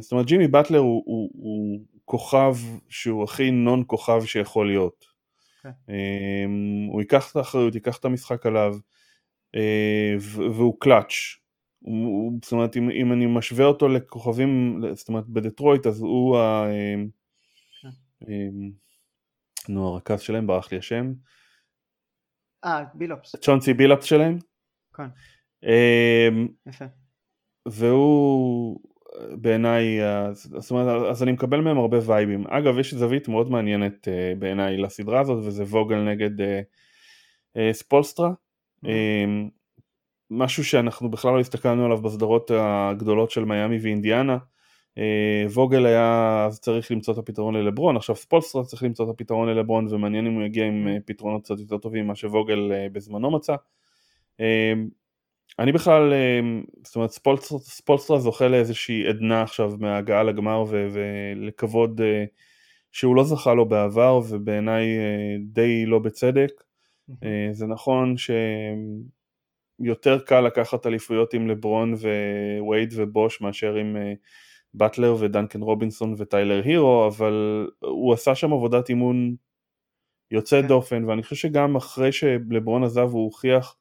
זאת 0.00 0.12
אומרת 0.12 0.26
ג'ימי 0.26 0.48
באטלר 0.48 0.78
הוא, 0.78 1.02
הוא, 1.06 1.30
הוא 1.32 1.80
כוכב 2.04 2.54
שהוא 2.88 3.24
הכי 3.24 3.50
נון 3.50 3.84
כוכב 3.86 4.24
שיכול 4.24 4.66
להיות. 4.66 5.04
Okay. 5.04 5.68
כן. 5.86 6.50
הוא 6.92 7.00
ייקח 7.00 7.30
את 7.30 7.36
האחריות, 7.36 7.74
ייקח 7.74 7.98
את 7.98 8.04
המשחק 8.04 8.46
עליו, 8.46 8.76
והוא 10.36 10.76
קלאץ'. 10.80 11.12
זאת 12.42 12.52
אומרת, 12.52 12.76
אם, 12.76 12.90
אם 12.90 13.12
אני 13.12 13.26
משווה 13.26 13.64
אותו 13.64 13.88
לכוכבים, 13.88 14.80
זאת 14.94 15.08
אומרת, 15.08 15.28
בדטרויט, 15.28 15.86
אז 15.86 16.00
הוא 16.00 16.38
ה... 16.38 16.66
כן. 17.82 18.28
נו, 19.68 19.88
הרכז 19.88 20.20
שלהם, 20.20 20.46
ברח 20.46 20.72
לי 20.72 20.78
השם. 20.78 21.12
אה, 22.64 22.84
בילופס. 22.94 23.36
צ'ונסי 23.36 23.74
בילופס 23.74 24.04
שלהם. 24.04 24.38
כן. 24.96 25.08
אמ, 25.62 26.48
יפה. 26.66 26.84
והוא 27.68 28.80
בעיניי, 29.32 29.98
זאת 30.32 30.70
אומרת, 30.70 31.10
אז 31.10 31.22
אני 31.22 31.32
מקבל 31.32 31.60
מהם 31.60 31.78
הרבה 31.78 31.98
וייבים. 32.06 32.46
אגב, 32.46 32.78
יש 32.78 32.94
זווית 32.94 33.28
מאוד 33.28 33.50
מעניינת 33.50 34.08
אה, 34.08 34.32
בעיניי 34.38 34.76
לסדרה 34.76 35.20
הזאת, 35.20 35.44
וזה 35.44 35.62
ווגל 35.62 35.96
נגד 35.96 36.40
אה, 36.40 36.60
אה, 37.56 37.72
ספולסטרה. 37.72 38.30
אמ, 38.84 39.48
משהו 40.30 40.64
שאנחנו 40.64 41.10
בכלל 41.10 41.34
לא 41.34 41.40
הסתכלנו 41.40 41.84
עליו 41.84 42.02
בסדרות 42.02 42.50
הגדולות 42.54 43.30
של 43.30 43.44
מיאמי 43.44 43.78
ואינדיאנה. 43.78 44.38
ווגל 45.46 45.86
היה 45.86 46.44
אז 46.46 46.60
צריך 46.60 46.90
למצוא 46.90 47.14
את 47.14 47.18
הפתרון 47.18 47.54
ללברון, 47.54 47.96
עכשיו 47.96 48.16
ספולסטרה 48.16 48.64
צריך 48.64 48.82
למצוא 48.82 49.04
את 49.04 49.10
הפתרון 49.10 49.48
ללברון 49.48 49.86
ומעניין 49.90 50.26
אם 50.26 50.32
הוא 50.32 50.42
יגיע 50.42 50.64
עם 50.66 50.88
פתרונות 51.06 51.44
קצת 51.44 51.58
יותר 51.58 51.78
טובים 51.78 52.04
ממה 52.04 52.14
שווגל 52.14 52.72
בזמנו 52.92 53.30
מצא. 53.30 53.54
אני 55.58 55.72
בכלל, 55.72 56.12
זאת 56.84 56.96
אומרת 56.96 57.10
ספולסטרה, 57.10 57.58
ספולסטרה 57.58 58.18
זוכה 58.18 58.48
לאיזושהי 58.48 59.08
עדנה 59.08 59.42
עכשיו 59.42 59.72
מההגעה 59.78 60.22
לגמר 60.22 60.64
ו- 60.68 60.88
ולכבוד 60.92 62.00
שהוא 62.92 63.16
לא 63.16 63.24
זכה 63.24 63.54
לו 63.54 63.68
בעבר 63.68 64.20
ובעיניי 64.28 64.86
די 65.46 65.86
לא 65.86 65.98
בצדק. 65.98 66.52
זה 67.52 67.66
נכון 67.66 68.14
שיותר 69.78 70.18
קל 70.18 70.40
לקחת 70.40 70.86
אליפויות 70.86 71.34
עם 71.34 71.48
לברון 71.48 71.94
ווייד 72.60 72.94
ובוש 72.96 73.40
מאשר 73.40 73.74
עם 73.74 73.96
באטלר 74.76 75.16
ודנקן 75.20 75.62
רובינסון 75.62 76.14
וטיילר 76.18 76.62
הירו, 76.64 77.06
אבל 77.06 77.66
הוא 77.80 78.14
עשה 78.14 78.34
שם 78.34 78.52
עבודת 78.52 78.88
אימון 78.88 79.36
יוצא 80.30 80.62
כן. 80.62 80.68
דופן, 80.68 81.04
ואני 81.04 81.22
חושב 81.22 81.36
שגם 81.36 81.76
אחרי 81.76 82.12
שלברון 82.12 82.84
עזב 82.84 83.08
הוא 83.12 83.24
הוכיח 83.24 83.76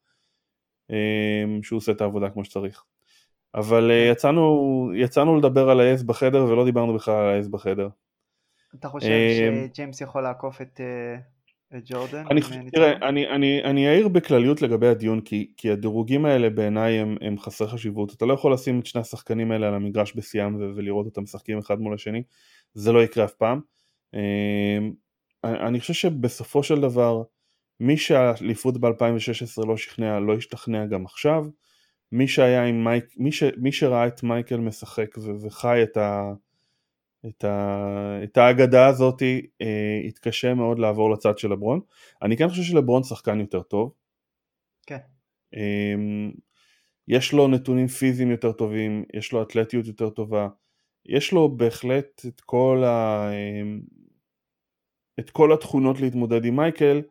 אמ, 0.90 1.64
שהוא 1.64 1.78
עושה 1.78 1.92
את 1.92 2.02
העבודה 2.02 2.30
כמו 2.30 2.46
שצריך. 2.46 2.84
אבל 3.56 3.92
אה, 3.92 4.06
כן. 4.06 4.12
יצאנו, 4.12 4.92
יצאנו 4.96 5.36
לדבר 5.38 5.70
על 5.70 5.80
האס 5.80 6.04
בחדר 6.04 6.46
ולא 6.46 6.66
דיברנו 6.66 6.94
בכלל 6.96 7.16
על 7.16 7.36
האס 7.36 7.48
בחדר. 7.48 7.90
אתה 8.80 8.90
חושב 8.90 9.10
אמ, 9.10 9.68
שג'יימס 9.68 10.02
יכול 10.02 10.24
לעקוף 10.24 10.62
את, 10.62 10.82
אה, 10.82 11.16
את 11.16 11.35
ג'ורדן? 11.86 12.24
אני, 12.32 12.42
תראה, 12.72 13.10
אני, 13.10 13.30
אני, 13.30 13.64
אני 13.64 13.88
אעיר 13.88 14.08
בכלליות 14.08 14.62
לגבי 14.62 14.88
הדיון, 14.88 15.22
כי, 15.22 15.52
כי 15.58 15.72
הדירוגים 15.72 16.26
האלה 16.26 16.50
בעיניי 16.50 16.94
הם, 16.94 17.18
הם 17.22 17.40
חסרי 17.40 17.68
חשיבות. 17.68 18.14
אתה 18.14 18.26
לא 18.26 18.34
יכול 18.34 18.54
לשים 18.54 18.80
את 18.80 18.86
שני 18.86 19.02
השחקנים 19.02 19.52
האלה 19.52 19.68
על 19.68 19.74
המגרש 19.74 20.14
בשיאם 20.16 20.56
ולראות 20.76 21.06
אותם 21.06 21.24
משחקים 21.24 21.58
אחד 21.58 21.80
מול 21.80 21.94
השני, 21.94 22.24
זה 22.74 22.92
לא 22.92 23.04
יקרה 23.04 23.26
אף 23.26 23.34
פעם. 23.34 23.60
אמ, 24.14 24.94
אני 25.44 25.80
חושב 25.80 25.94
שבסופו 25.94 26.64
של 26.64 26.82
דבר, 26.82 27.24
מי 27.80 27.98
שהאליפות 27.98 28.78
ב-2016 28.78 29.68
לא 29.68 29.78
שכנע, 29.78 30.20
לא 30.20 30.34
ישתכנע 30.34 30.86
גם 30.86 31.06
עכשיו. 31.06 31.46
מי 32.12 32.28
שהיה 32.28 32.66
עם 32.66 32.84
מייק, 32.84 33.06
מי, 33.18 33.32
ש, 33.32 33.44
מי 33.58 33.72
שראה 33.72 34.08
את 34.08 34.24
מייקל 34.24 34.58
משחק 34.58 35.16
וחי 35.42 35.84
את, 35.84 35.98
ה, 35.98 36.34
את, 37.28 37.44
ה, 37.44 38.20
את 38.24 38.38
האגדה 38.38 38.88
הזאת, 38.88 39.22
אה, 39.62 40.02
התקשה 40.08 40.54
מאוד 40.54 40.80
לעבור 40.80 41.12
לצד 41.12 41.38
של 41.38 41.52
לברון. 41.52 41.80
אני 42.22 42.38
כן 42.38 42.50
חושב 42.50 42.64
שלברון 42.64 43.04
שחקן 43.04 43.40
יותר 43.40 43.62
טוב. 43.62 43.94
כן. 44.88 44.98
אה, 45.56 45.96
יש 47.08 47.34
לו 47.34 47.48
נתונים 47.48 47.88
פיזיים 47.88 48.32
יותר 48.32 48.52
טובים, 48.52 49.04
יש 49.14 49.32
לו 49.32 49.42
אתלטיות 49.42 49.86
יותר 49.86 50.10
טובה, 50.10 50.48
יש 51.06 51.32
לו 51.32 51.58
בהחלט 51.58 52.22
את 52.28 52.42
כל, 52.42 52.84
ה, 52.86 53.30
אה, 53.32 53.62
את 55.20 55.30
כל 55.30 55.54
התכונות 55.54 56.00
להתמודד 56.00 56.46
עם 56.46 56.56
מייקל, 56.56 57.02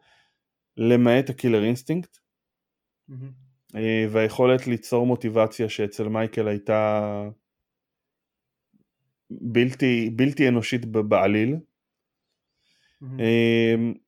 למעט 0.76 1.30
ה 1.30 1.35
killer 1.35 1.64
instinct 1.64 2.16
mm-hmm. 3.10 3.74
והיכולת 4.10 4.66
ליצור 4.66 5.06
מוטיבציה 5.06 5.68
שאצל 5.68 6.08
מייקל 6.08 6.48
הייתה 6.48 7.28
בלתי, 9.30 10.10
בלתי 10.16 10.48
אנושית 10.48 10.86
בעליל. 10.86 11.56
Mm-hmm. 13.02 13.98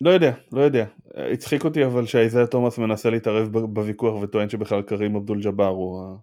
לא 0.00 0.10
יודע, 0.10 0.32
לא 0.52 0.60
יודע. 0.60 0.84
הצחיק 1.32 1.64
אותי 1.64 1.86
אבל 1.86 2.06
שאייזיה 2.06 2.46
תומאס 2.46 2.78
מנסה 2.78 3.10
להתערב 3.10 3.48
בוויכוח 3.48 4.22
וטוען 4.22 4.48
שבכלל 4.48 4.82
קרים 4.82 5.16
אבדול 5.16 5.42
ג'אבר 5.42 5.66
הוא... 5.66 6.18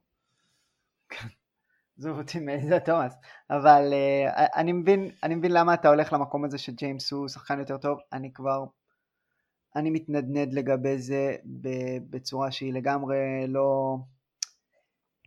עזוב 1.99 2.17
אותי 2.17 2.39
מאיזה 2.39 2.79
תומאס, 2.79 3.15
אבל 3.49 3.93
uh, 3.93 4.41
אני, 4.55 4.71
מבין, 4.73 5.11
אני 5.23 5.35
מבין 5.35 5.51
למה 5.51 5.73
אתה 5.73 5.89
הולך 5.89 6.13
למקום 6.13 6.45
הזה 6.45 6.57
שג'יימס 6.57 7.11
הוא 7.11 7.27
שחקן 7.27 7.59
יותר 7.59 7.77
טוב, 7.77 7.99
אני 8.13 8.33
כבר, 8.33 8.65
אני 9.75 9.89
מתנדנד 9.89 10.53
לגבי 10.53 10.97
זה 10.97 11.35
בצורה 12.09 12.51
שהיא 12.51 12.73
לגמרי 12.73 13.17
לא, 13.47 13.97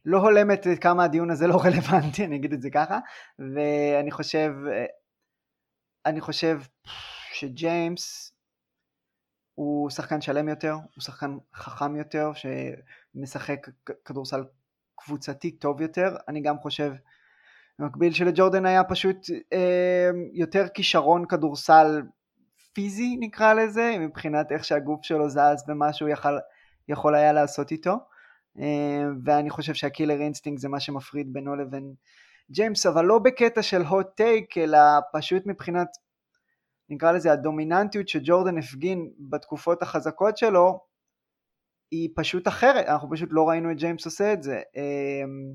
לא 0.04 0.18
הולמת 0.18 0.66
כמה 0.80 1.04
הדיון 1.04 1.30
הזה 1.30 1.46
לא 1.46 1.60
רלוונטי, 1.64 2.24
אני 2.24 2.36
אגיד 2.36 2.52
את 2.52 2.62
זה 2.62 2.70
ככה, 2.70 2.98
ואני 3.38 4.10
חושב, 4.10 4.52
אני 6.06 6.20
חושב 6.20 6.60
שג'יימס 7.32 8.32
הוא 9.54 9.90
שחקן 9.90 10.20
שלם 10.20 10.48
יותר, 10.48 10.72
הוא 10.72 11.02
שחקן 11.02 11.36
חכם 11.54 11.96
יותר, 11.96 12.30
שמשחק 12.34 13.66
כדורסל 14.04 14.44
קבוצתי 14.94 15.50
טוב 15.50 15.80
יותר, 15.80 16.16
אני 16.28 16.40
גם 16.40 16.58
חושב 16.58 16.92
במקביל 17.78 18.12
שלג'ורדן 18.12 18.66
היה 18.66 18.84
פשוט 18.84 19.26
אה, 19.52 20.10
יותר 20.32 20.68
כישרון 20.68 21.26
כדורסל 21.26 22.02
פיזי 22.72 23.16
נקרא 23.20 23.54
לזה, 23.54 23.96
מבחינת 24.00 24.52
איך 24.52 24.64
שהגוף 24.64 25.04
שלו 25.04 25.30
זז 25.30 25.64
ומה 25.68 25.92
שהוא 25.92 26.08
יכול, 26.08 26.38
יכול 26.88 27.14
היה 27.14 27.32
לעשות 27.32 27.70
איתו, 27.70 27.90
אה, 27.90 27.96
ואני 29.24 29.50
חושב 29.50 29.74
שה 29.74 29.89
killer 29.89 30.20
instinct 30.20 30.60
זה 30.60 30.68
מה 30.68 30.80
שמפריד 30.80 31.32
בינו 31.32 31.56
לבין 31.56 31.94
ג'יימס, 32.50 32.86
אבל 32.86 33.04
לא 33.04 33.18
בקטע 33.18 33.62
של 33.62 33.82
hot 33.82 34.06
take, 34.16 34.58
אלא 34.58 34.78
פשוט 35.12 35.42
מבחינת 35.46 35.88
נקרא 36.88 37.12
לזה 37.12 37.32
הדומיננטיות 37.32 38.08
שג'ורדן 38.08 38.58
הפגין 38.58 39.10
בתקופות 39.18 39.82
החזקות 39.82 40.36
שלו, 40.36 40.80
היא 41.90 42.08
פשוט 42.16 42.48
אחרת, 42.48 42.86
אנחנו 42.86 43.10
פשוט 43.10 43.28
לא 43.32 43.48
ראינו 43.48 43.70
את 43.70 43.76
ג'יימס 43.76 44.04
עושה 44.06 44.32
את 44.32 44.42
זה. 44.42 44.60
אמ, 44.76 45.54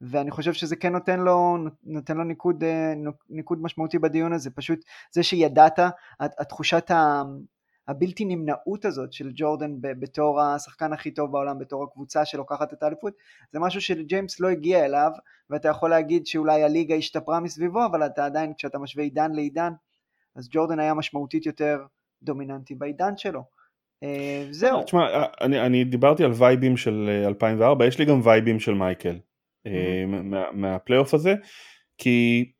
ואני 0.00 0.30
חושב 0.30 0.52
שזה 0.52 0.76
כן 0.76 0.92
נותן 0.92 1.20
לו, 1.20 1.56
נותן 1.82 2.16
לו 2.16 2.24
ניקוד, 2.24 2.64
אה, 2.64 2.92
ניקוד 3.30 3.62
משמעותי 3.62 3.98
בדיון 3.98 4.32
הזה, 4.32 4.50
פשוט 4.50 4.78
זה 5.12 5.22
שידעת, 5.22 5.78
התחושת 6.20 6.90
הבלתי 7.88 8.24
נמנעות 8.24 8.84
הזאת 8.84 9.12
של 9.12 9.30
ג'ורדן 9.34 9.72
בתור 9.80 10.40
השחקן 10.40 10.92
הכי 10.92 11.10
טוב 11.10 11.32
בעולם, 11.32 11.58
בתור 11.58 11.84
הקבוצה 11.84 12.24
שלוקחת 12.24 12.72
את 12.72 12.82
האליפות, 12.82 13.14
זה 13.52 13.58
משהו 13.58 13.80
שג'יימס 13.80 14.40
לא 14.40 14.48
הגיע 14.48 14.84
אליו, 14.84 15.10
ואתה 15.50 15.68
יכול 15.68 15.90
להגיד 15.90 16.26
שאולי 16.26 16.62
הליגה 16.62 16.94
השתפרה 16.94 17.40
מסביבו, 17.40 17.86
אבל 17.86 18.06
אתה 18.06 18.24
עדיין, 18.24 18.52
כשאתה 18.58 18.78
משווה 18.78 19.04
עידן 19.04 19.32
לעידן, 19.32 19.72
אז 20.36 20.48
ג'ורדן 20.50 20.80
היה 20.80 20.94
משמעותית 20.94 21.46
יותר 21.46 21.84
דומיננטי 22.22 22.74
בעידן 22.74 23.16
שלו. 23.16 23.44
אה, 24.02 24.46
זהו. 24.50 24.82
תשמע, 24.82 25.24
אני, 25.40 25.60
אני 25.60 25.84
דיברתי 25.84 26.24
על 26.24 26.32
וייבים 26.32 26.76
של 26.76 27.22
2004, 27.26 27.84
אה, 27.84 27.88
יש 27.88 27.98
לי 27.98 28.04
גם 28.04 28.20
וייבים 28.24 28.60
של 28.60 28.74
מייקל 28.74 29.18
mm-hmm. 29.18 29.70
מה, 30.06 30.44
מהפלייאוף 30.52 31.14
הזה, 31.14 31.34
כי 31.98 32.50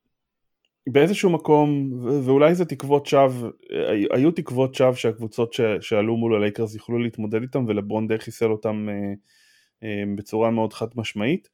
באיזשהו 0.89 1.31
מקום, 1.31 1.91
ואולי 2.25 2.55
זה 2.55 2.65
תקוות 2.65 3.07
שווא, 3.07 3.51
היו 4.11 4.31
תקוות 4.31 4.75
שווא 4.75 4.95
שהקבוצות 4.95 5.53
ש, 5.53 5.61
שעלו 5.81 6.17
מול 6.17 6.35
הלייקרס 6.35 6.75
יוכלו 6.75 6.99
להתמודד 6.99 7.43
איתם 7.43 7.65
ולברון 7.69 8.09
די 8.09 8.19
חיסל 8.19 8.51
אותם 8.51 8.89
בצורה 10.17 10.51
מאוד 10.51 10.73
חד 10.73 10.87
משמעית. 10.97 11.49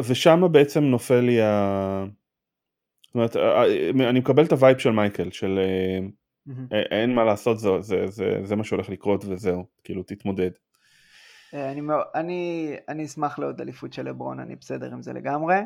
ושם 0.00 0.40
בעצם 0.52 0.84
נופל 0.84 1.20
לי 1.20 1.42
ה... 1.42 2.04
זאת 3.06 3.14
אומרת, 3.14 3.36
אה, 3.36 3.64
אה, 3.64 4.10
אני 4.10 4.20
מקבל 4.20 4.44
את 4.44 4.52
ה 4.52 4.57
vibe 4.57 4.78
של 4.78 4.90
מייקל, 4.90 5.30
של 5.30 5.58
mm-hmm. 6.48 6.74
אין 6.90 7.14
מה 7.14 7.24
לעשות, 7.24 7.58
זה, 7.58 7.68
זה, 7.80 8.06
זה, 8.06 8.40
זה 8.44 8.56
מה 8.56 8.64
שהולך 8.64 8.88
לקרות 8.88 9.24
וזהו, 9.24 9.66
כאילו 9.84 10.02
תתמודד. 10.02 10.50
אני, 11.54 11.80
אני, 12.14 12.74
אני 12.88 13.04
אשמח 13.04 13.38
לעוד 13.38 13.60
אליפות 13.60 13.92
של 13.92 14.08
לברון, 14.08 14.40
אני 14.40 14.56
בסדר 14.56 14.92
עם 14.92 15.02
זה 15.02 15.12
לגמרי. 15.12 15.56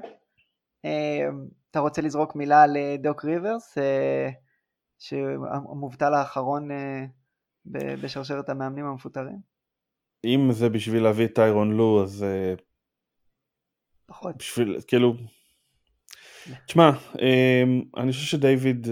אתה 1.70 1.80
רוצה 1.80 2.02
לזרוק 2.02 2.36
מילה 2.36 2.64
לדוק 2.66 3.24
ריברס, 3.24 3.78
שהמובטל 4.98 6.14
האחרון 6.14 6.68
בשרשרת 7.66 8.48
המאמנים 8.48 8.86
המפוטרים? 8.86 9.38
אם 10.24 10.48
זה 10.52 10.68
בשביל 10.68 11.02
להביא 11.02 11.24
את 11.24 11.34
טיירון 11.34 11.72
לו, 11.72 12.02
אז... 12.02 12.24
פחות. 14.06 14.36
בשביל, 14.36 14.78
כאילו... 14.86 15.14
תשמע, 16.66 16.90
אני 17.96 18.12
חושב 18.12 18.26
שדייוויד, 18.26 18.86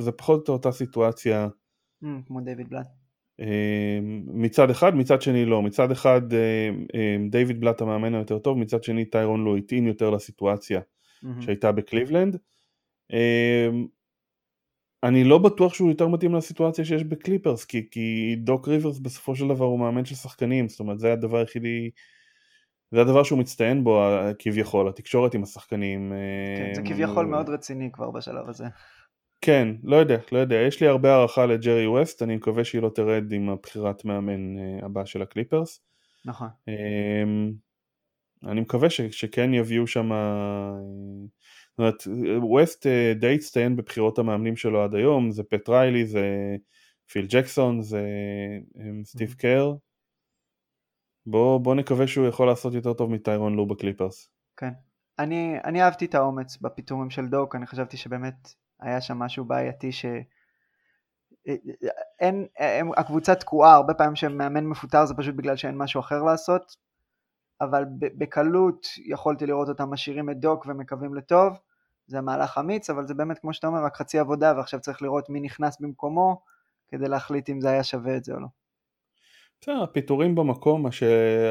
זה 0.00 0.12
פחות 0.12 0.48
או 0.48 0.52
אותה 0.52 0.72
סיטואציה. 0.72 1.48
כמו 2.26 2.40
דייוויד 2.40 2.68
בלאט. 2.68 2.86
מצד 4.26 4.70
אחד, 4.70 4.94
מצד 4.94 5.22
שני 5.22 5.44
לא. 5.44 5.62
מצד 5.62 5.90
אחד 5.90 6.20
דייוויד 7.30 7.60
בלאט 7.60 7.80
המאמן 7.80 8.14
היותר 8.14 8.38
טוב, 8.38 8.58
מצד 8.58 8.84
שני 8.84 9.04
טיירון 9.04 9.44
לו 9.44 9.56
התאים 9.56 9.86
יותר 9.86 10.10
לסיטואציה 10.10 10.80
שהייתה 11.40 11.72
בקליבלנד. 11.72 12.36
אני 15.02 15.24
לא 15.24 15.38
בטוח 15.38 15.74
שהוא 15.74 15.88
יותר 15.88 16.08
מתאים 16.08 16.34
לסיטואציה 16.34 16.84
שיש 16.84 17.04
בקליפרס, 17.04 17.64
כי, 17.64 17.90
כי 17.90 18.36
דוק 18.38 18.68
ריברס 18.68 18.98
בסופו 18.98 19.36
של 19.36 19.48
דבר 19.48 19.64
הוא 19.64 19.80
מאמן 19.80 20.04
של 20.04 20.14
שחקנים, 20.14 20.68
זאת 20.68 20.80
אומרת 20.80 20.98
זה 20.98 21.12
הדבר 21.12 21.38
היחידי, 21.38 21.90
זה 22.90 23.00
הדבר 23.00 23.22
שהוא 23.22 23.38
מצטיין 23.38 23.84
בו 23.84 24.02
כביכול, 24.38 24.88
התקשורת 24.88 25.34
עם 25.34 25.42
השחקנים. 25.42 26.12
כן, 26.58 26.74
זה 26.74 26.82
כביכול 26.82 27.26
מאוד 27.26 27.48
רציני 27.48 27.92
כבר 27.92 28.10
בשלב 28.10 28.48
הזה. 28.48 28.64
כן, 29.40 29.68
לא 29.82 29.96
יודע, 29.96 30.18
לא 30.32 30.38
יודע, 30.38 30.56
יש 30.56 30.80
לי 30.80 30.88
הרבה 30.88 31.14
הערכה 31.14 31.46
לג'רי 31.46 31.86
ווסט, 31.86 32.22
אני 32.22 32.36
מקווה 32.36 32.64
שהיא 32.64 32.82
לא 32.82 32.90
תרד 32.94 33.32
עם 33.32 33.48
הבחירת 33.48 34.04
מאמן 34.04 34.58
הבא 34.82 35.04
של 35.04 35.22
הקליפרס. 35.22 35.80
נכון. 36.24 36.48
אני 38.46 38.60
מקווה 38.60 38.90
ש, 38.90 39.00
שכן 39.00 39.54
יביאו 39.54 39.86
שם, 39.86 40.10
זאת 41.70 41.78
אומרת, 41.78 42.02
ווסט 42.42 42.86
די 43.14 43.34
הצטיין 43.34 43.76
בבחירות 43.76 44.18
המאמנים 44.18 44.56
שלו 44.56 44.84
עד 44.84 44.94
היום, 44.94 45.30
זה 45.30 45.42
פט 45.42 45.68
ריילי, 45.68 46.06
זה 46.06 46.56
פיל 47.10 47.26
ג'קסון, 47.28 47.82
זה 47.82 48.02
סטיב 49.04 49.34
קר. 49.38 49.72
בוא, 51.26 51.58
בוא 51.58 51.74
נקווה 51.74 52.06
שהוא 52.06 52.26
יכול 52.26 52.46
לעשות 52.46 52.74
יותר 52.74 52.92
טוב 52.92 53.10
מטיירון 53.10 53.54
לו 53.54 53.66
בקליפרס. 53.66 54.28
כן. 54.56 54.70
אני, 55.18 55.56
אני 55.64 55.82
אהבתי 55.82 56.04
את 56.04 56.14
האומץ 56.14 56.56
בפיטורים 56.56 57.10
של 57.10 57.26
דוק, 57.26 57.56
אני 57.56 57.66
חשבתי 57.66 57.96
שבאמת 57.96 58.54
היה 58.84 59.00
שם 59.00 59.18
משהו 59.18 59.44
בעייתי 59.44 59.92
ש... 59.92 60.04
אין, 62.20 62.46
הם, 62.58 62.90
הקבוצה 62.96 63.34
תקועה, 63.34 63.74
הרבה 63.74 63.94
פעמים 63.94 64.16
שמאמן 64.16 64.64
מפוטר 64.66 65.06
זה 65.06 65.14
פשוט 65.14 65.34
בגלל 65.34 65.56
שאין 65.56 65.78
משהו 65.78 66.00
אחר 66.00 66.22
לעשות, 66.22 66.76
אבל 67.60 67.84
בקלות 67.98 68.86
יכולתי 69.06 69.46
לראות 69.46 69.68
אותם 69.68 69.90
משאירים 69.90 70.30
את 70.30 70.40
דוק 70.40 70.66
ומקווים 70.66 71.14
לטוב, 71.14 71.58
זה 72.06 72.20
מהלך 72.20 72.58
אמיץ, 72.58 72.90
אבל 72.90 73.06
זה 73.06 73.14
באמת 73.14 73.38
כמו 73.38 73.54
שאתה 73.54 73.66
אומר, 73.66 73.84
רק 73.84 73.96
חצי 73.96 74.18
עבודה 74.18 74.52
ועכשיו 74.56 74.80
צריך 74.80 75.02
לראות 75.02 75.30
מי 75.30 75.40
נכנס 75.40 75.80
במקומו 75.80 76.42
כדי 76.88 77.08
להחליט 77.08 77.50
אם 77.50 77.60
זה 77.60 77.70
היה 77.70 77.84
שווה 77.84 78.16
את 78.16 78.24
זה 78.24 78.34
או 78.34 78.40
לא. 78.40 78.46
בסדר, 79.64 79.82
הפיטורים 79.82 80.34
במקום, 80.34 80.86
הש... 80.86 81.02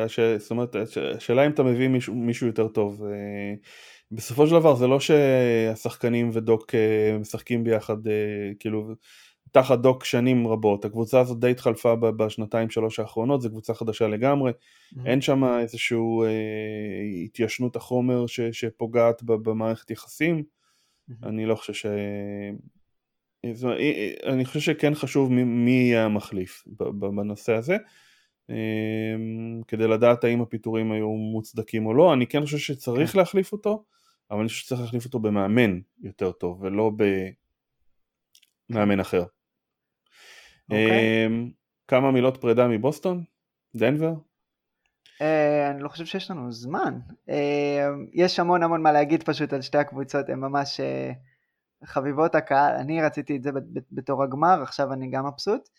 הש... 0.05 0.19
זאת 0.19 0.51
אומרת, 0.51 0.75
השאלה 1.15 1.45
אם 1.45 1.51
אתה 1.51 1.63
מביא 1.63 1.87
מישהו, 1.87 2.15
מישהו 2.15 2.47
יותר 2.47 2.67
טוב. 2.67 3.03
אה, 3.03 3.53
בסופו 4.11 4.47
של 4.47 4.53
דבר 4.53 4.75
זה 4.75 4.87
לא 4.87 4.99
שהשחקנים 4.99 6.29
ודוק 6.33 6.75
אה, 6.75 7.17
משחקים 7.19 7.63
ביחד, 7.63 8.07
אה, 8.07 8.51
כאילו, 8.59 8.95
תחת 9.51 9.79
דוק 9.79 10.03
שנים 10.03 10.47
רבות. 10.47 10.85
הקבוצה 10.85 11.19
הזאת 11.19 11.39
די 11.39 11.51
התחלפה 11.51 11.95
בשנתיים 11.95 12.69
שלוש 12.69 12.99
האחרונות, 12.99 13.41
זו 13.41 13.49
קבוצה 13.49 13.73
חדשה 13.73 14.07
לגמרי. 14.07 14.51
Mm-hmm. 14.51 14.99
אין 15.05 15.21
שם 15.21 15.43
איזושהי 15.43 15.97
אה, 16.23 17.25
התיישנות 17.25 17.75
החומר 17.75 18.27
ש, 18.27 18.39
שפוגעת 18.41 19.23
במערכת 19.23 19.91
יחסים. 19.91 20.43
Mm-hmm. 20.43 21.27
אני 21.27 21.45
לא 21.45 21.55
חושב 21.55 21.73
ש... 21.73 21.85
אני 24.25 24.45
חושב 24.45 24.59
שכן 24.59 24.95
חשוב 24.95 25.31
מי 25.31 25.71
יהיה 25.71 26.05
המחליף 26.05 26.63
בנושא 26.99 27.53
הזה. 27.53 27.77
כדי 29.67 29.87
לדעת 29.87 30.23
האם 30.23 30.41
הפיטורים 30.41 30.91
היו 30.91 31.09
מוצדקים 31.09 31.85
או 31.85 31.93
לא, 31.93 32.13
אני 32.13 32.27
כן 32.27 32.41
חושב 32.41 32.57
שצריך 32.57 33.11
כן. 33.11 33.19
להחליף 33.19 33.51
אותו, 33.51 33.83
אבל 34.31 34.39
אני 34.39 34.47
חושב 34.47 34.65
שצריך 34.65 34.81
להחליף 34.81 35.05
אותו 35.05 35.19
במאמן 35.19 35.79
יותר 36.01 36.31
טוב 36.31 36.61
ולא 36.61 36.91
במאמן 38.69 38.99
אחר. 38.99 39.23
Okay. 39.23 39.25
אוקיי. 40.69 41.25
אמ, 41.25 41.51
כמה 41.87 42.11
מילות 42.11 42.37
פרידה 42.37 42.67
מבוסטון? 42.67 43.23
דנבר? 43.75 44.13
Uh, 45.19 45.23
אני 45.71 45.83
לא 45.83 45.89
חושב 45.89 46.05
שיש 46.05 46.31
לנו 46.31 46.51
זמן. 46.51 46.99
Uh, 47.29 47.31
יש 48.13 48.39
המון 48.39 48.63
המון 48.63 48.81
מה 48.81 48.91
להגיד 48.91 49.23
פשוט 49.23 49.53
על 49.53 49.61
שתי 49.61 49.77
הקבוצות, 49.77 50.29
הן 50.29 50.39
ממש 50.39 50.79
uh, 50.79 51.13
חביבות 51.85 52.35
הקהל. 52.35 52.75
אני 52.75 53.01
רציתי 53.01 53.35
את 53.35 53.43
זה 53.43 53.51
בתור 53.91 54.23
הגמר, 54.23 54.61
עכשיו 54.61 54.93
אני 54.93 55.09
גם 55.11 55.27
מבסוט. 55.27 55.69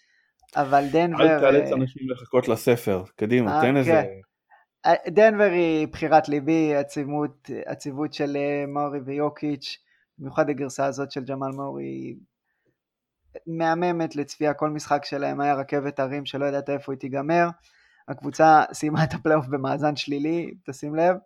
אבל 0.56 0.84
דנבר... 0.92 1.24
אל 1.24 1.40
תאלץ 1.40 1.72
אנשים 1.72 2.10
לחכות 2.10 2.48
לספר, 2.48 3.04
קדימה, 3.16 3.60
תן 3.62 3.76
איזה... 3.76 3.90
כן. 3.90 5.00
דנבר 5.08 5.50
היא 5.52 5.88
בחירת 5.88 6.28
ליבי, 6.28 6.74
עצימות, 6.74 7.50
עציבות 7.66 8.12
של 8.12 8.36
אה, 8.36 8.64
מאורי 8.68 8.98
ויוקיץ', 9.04 9.78
במיוחד 10.18 10.50
הגרסה 10.50 10.86
הזאת 10.86 11.10
של 11.10 11.24
ג'מאל 11.24 11.52
מאורי, 11.52 12.16
מהממת 13.46 14.16
לצפייה, 14.16 14.54
כל 14.54 14.70
משחק 14.70 15.04
שלהם 15.04 15.40
היה 15.40 15.54
רכבת 15.54 16.00
הרים 16.00 16.26
שלא 16.26 16.44
ידעת 16.44 16.70
איפה 16.70 16.92
היא 16.92 16.98
תיגמר. 16.98 17.48
הקבוצה 18.08 18.62
סיימה 18.72 19.04
את 19.04 19.14
הפלייאוף 19.14 19.46
במאזן 19.46 19.96
שלילי, 19.96 20.54
תשים 20.64 20.94
לב, 20.94 21.16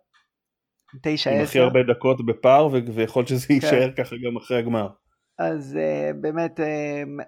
9-10. 0.95 1.29
עם 1.29 1.41
הכי 1.43 1.59
הרבה 1.59 1.79
דקות 1.83 2.25
בפער, 2.25 2.69
ויכול 2.93 3.25
שזה 3.25 3.47
כן. 3.47 3.53
יישאר 3.53 3.91
ככה 3.97 4.15
גם 4.25 4.37
אחרי 4.37 4.57
הגמר. 4.57 4.87
אז 5.39 5.77
uh, 5.77 6.13
באמת 6.21 6.59
uh, 6.59 6.63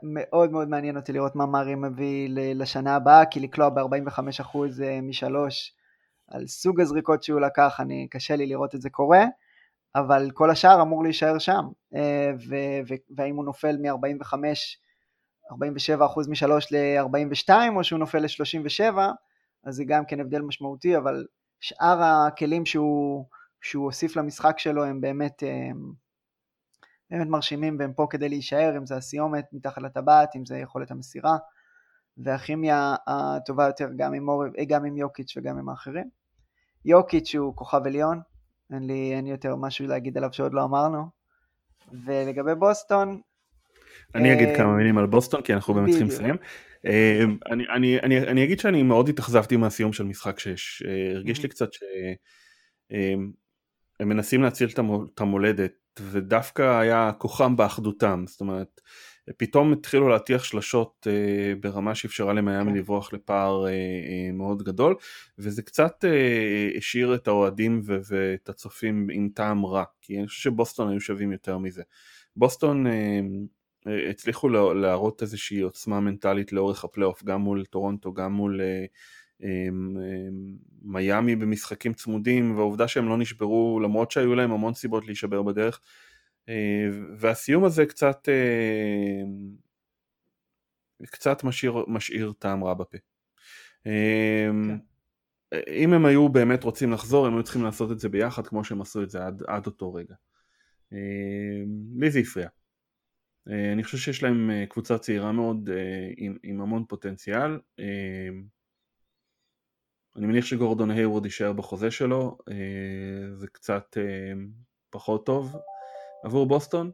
מאוד 0.04 0.52
מאוד 0.52 0.69
מעניין 0.69 0.97
אותי 0.97 1.13
לראות 1.13 1.36
מה 1.36 1.45
מארי 1.45 1.76
מביא 1.76 2.28
לשנה 2.32 2.95
הבאה, 2.95 3.26
כי 3.26 3.39
לקלוע 3.39 3.69
ב-45% 3.69 4.56
uh, 4.56 4.58
משלוש 5.02 5.74
על 6.32 6.47
סוג 6.47 6.82
הזריקות 6.82 7.24
שהוא 7.24 7.39
לקח, 7.39 7.80
אני, 7.80 8.08
קשה 8.12 8.36
לי 8.36 8.45
לראות 8.45 8.76
את 8.76 8.82
זה 8.82 8.89
קורה, 8.89 9.24
אבל 9.95 10.32
כל 10.34 10.50
השאר 10.50 10.82
אמור 10.82 11.04
להישאר 11.04 11.39
שם, 11.39 11.65
אה, 11.95 12.32
והאם 13.17 13.36
הוא 13.36 13.45
נופל 13.45 13.78
מ-45, 13.78 14.34
47% 15.52 16.30
משלוש 16.30 16.71
ל-42, 16.71 17.50
או 17.76 17.84
שהוא 17.84 18.00
נופל 18.00 18.19
ל-37, 18.19 18.97
אז 19.63 19.76
זה 19.76 19.84
גם 19.84 20.06
כן 20.06 20.19
הבדל 20.19 20.41
משמעותי, 20.41 20.97
אבל 20.97 21.26
שאר 21.60 22.04
הכלים 22.04 22.65
שהוא, 22.65 23.26
שהוא 23.62 23.86
הוסיף 23.86 24.15
למשחק 24.15 24.60
שלו 24.60 24.86
הם 24.86 25.02
באמת, 25.02 25.43
הם 25.43 25.93
אה, 27.13 27.17
באמת 27.17 27.28
מרשימים 27.28 27.76
והם 27.80 27.93
פה 27.93 28.08
כדי 28.10 28.30
להישאר, 28.30 28.78
אם 28.78 28.86
זה 28.86 28.95
הסיומת 28.95 29.45
מתחת 29.54 29.82
לטבעת, 29.82 30.36
אם 30.36 30.45
זה 30.45 30.58
יכולת 30.58 30.91
המסירה, 30.91 31.38
והכימיה 32.17 32.95
הטובה 33.08 33.65
יותר 33.65 33.89
גם 33.97 34.13
עם, 34.13 34.30
אור, 34.30 34.43
גם 34.67 34.86
עם 34.86 34.97
יוקיץ' 34.97 35.38
וגם 35.38 35.58
עם 35.58 35.69
האחרים. 35.69 36.10
יוקיץ' 36.86 37.36
הוא 37.36 37.56
כוכב 37.56 37.82
עליון, 37.86 38.21
אין 38.74 38.88
לי, 38.88 39.13
אין 39.15 39.28
יותר 39.28 39.56
משהו 39.56 39.88
להגיד 39.88 40.17
עליו 40.17 40.34
שעוד 40.34 40.54
לא 40.54 40.63
אמרנו. 40.63 41.06
ולגבי 42.06 42.56
בוסטון... 42.56 43.21
אני 44.15 44.34
אגיד 44.34 44.47
אה, 44.47 44.58
כמה 44.58 44.76
מילים 44.76 44.97
על 44.97 45.06
בוסטון 45.06 45.41
כי 45.41 45.54
אנחנו 45.54 45.74
באמת 45.74 45.89
צריכים 45.89 46.08
לסיים. 46.08 46.36
אה, 46.86 47.24
אני, 47.52 47.63
אני, 47.76 48.00
אני, 48.00 48.19
אני 48.19 48.43
אגיד 48.43 48.60
שאני 48.60 48.84
מאוד 48.84 49.10
התאכזבתי 49.10 49.58
מהסיום 49.58 49.93
של 49.93 50.04
משחק 50.04 50.39
6. 50.39 50.84
אה, 50.84 51.12
הרגיש 51.15 51.43
לי 51.43 51.50
קצת 51.50 51.69
שהם 54.01 54.09
מנסים 54.09 54.41
להציל 54.41 54.69
את 55.13 55.21
המולדת 55.21 56.01
ודווקא 56.01 56.79
היה 56.79 57.11
כוחם 57.17 57.55
באחדותם. 57.55 58.23
זאת 58.27 58.41
אומרת 58.41 58.81
פתאום 59.37 59.73
התחילו 59.73 60.09
להטיח 60.09 60.43
שלשות 60.43 61.07
אה, 61.09 61.53
ברמה 61.59 61.95
שאפשרה 61.95 62.33
למיאמי 62.33 62.71
כן. 62.71 62.77
לברוח 62.77 63.13
לפער 63.13 63.65
אה, 63.65 63.71
אה, 63.71 64.31
מאוד 64.33 64.63
גדול 64.63 64.95
וזה 65.37 65.61
קצת 65.61 66.05
אה, 66.05 66.69
השאיר 66.77 67.15
את 67.15 67.27
האוהדים 67.27 67.81
ו- 67.85 67.97
ואת 68.09 68.49
הצופים 68.49 69.07
עם 69.11 69.30
טעם 69.34 69.65
רע 69.65 69.84
כי 70.01 70.17
אני 70.19 70.28
חושב 70.28 70.41
שבוסטון 70.41 70.89
היו 70.89 71.01
שווים 71.01 71.32
יותר 71.32 71.57
מזה. 71.57 71.84
בוסטון 72.36 72.88
אה, 72.88 73.19
אה, 73.88 74.09
הצליחו 74.09 74.49
להראות 74.73 75.21
איזושהי 75.21 75.59
עוצמה 75.59 75.99
מנטלית 75.99 76.53
לאורך 76.53 76.84
הפלייאוף 76.84 77.23
גם 77.23 77.41
מול 77.41 77.65
טורונטו 77.65 78.13
גם 78.13 78.34
מול 78.34 78.61
אה, 78.61 78.86
מיאמי 80.81 81.35
במשחקים 81.35 81.93
צמודים 81.93 82.57
והעובדה 82.57 82.87
שהם 82.87 83.09
לא 83.09 83.17
נשברו 83.17 83.79
למרות 83.83 84.11
שהיו 84.11 84.35
להם 84.35 84.51
המון 84.51 84.73
סיבות 84.73 85.05
להישבר 85.05 85.41
בדרך 85.41 85.81
אה, 86.49 86.89
והסיום 87.17 87.63
הזה 87.63 87.85
קצת 87.85 88.29
אה, 88.29 89.23
קצת 91.05 91.43
משאיר, 91.43 91.85
משאיר 91.87 92.33
טעם 92.39 92.63
רע 92.63 92.73
בפה. 92.73 92.97
אה, 93.87 94.49
כן. 94.67 94.77
אם 95.67 95.93
הם 95.93 96.05
היו 96.05 96.29
באמת 96.29 96.63
רוצים 96.63 96.91
לחזור 96.91 97.27
הם 97.27 97.33
היו 97.33 97.43
צריכים 97.43 97.63
לעשות 97.63 97.91
את 97.91 97.99
זה 97.99 98.09
ביחד 98.09 98.47
כמו 98.47 98.63
שהם 98.63 98.81
עשו 98.81 99.03
את 99.03 99.09
זה 99.09 99.25
עד, 99.25 99.43
עד 99.47 99.65
אותו 99.65 99.93
רגע. 99.93 100.15
לי 101.95 102.11
זה 102.11 102.19
הפריע. 102.19 102.47
אני 103.47 103.83
חושב 103.83 103.97
שיש 103.97 104.23
להם 104.23 104.51
קבוצה 104.69 104.97
צעירה 104.97 105.31
מאוד 105.31 105.69
עם, 106.17 106.37
עם 106.43 106.61
המון 106.61 106.85
פוטנציאל. 106.85 107.59
אני 110.16 110.26
מניח 110.28 110.45
שגורדון 110.45 110.91
היוורד 110.91 111.26
יישאר 111.26 111.53
בחוזה 111.53 111.91
שלו, 111.91 112.38
זה 113.34 113.47
קצת 113.47 113.97
פחות 114.89 115.26
טוב 115.26 115.55
עבור 116.24 116.47
בוסטון. 116.47 116.91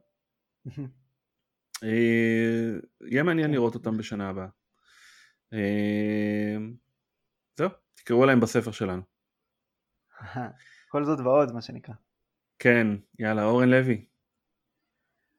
יהיה 1.81 3.23
מעניין 3.23 3.51
לראות 3.51 3.75
אותם 3.75 3.97
בשנה 3.97 4.29
הבאה. 4.29 4.47
זהו, 7.57 7.69
תקראו 7.93 8.23
עליהם 8.23 8.39
בספר 8.39 8.71
שלנו. 8.71 9.01
כל 10.89 11.05
זאת 11.05 11.19
ועוד, 11.19 11.51
מה 11.51 11.61
שנקרא. 11.61 11.93
כן, 12.59 12.87
יאללה, 13.19 13.43
אורן 13.43 13.69
לוי. 13.69 14.05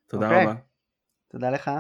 תודה. 0.07 0.27
אוקיי. 0.27 0.45
רבה. 0.45 0.55
תודה 1.29 1.51
לך. 1.51 1.71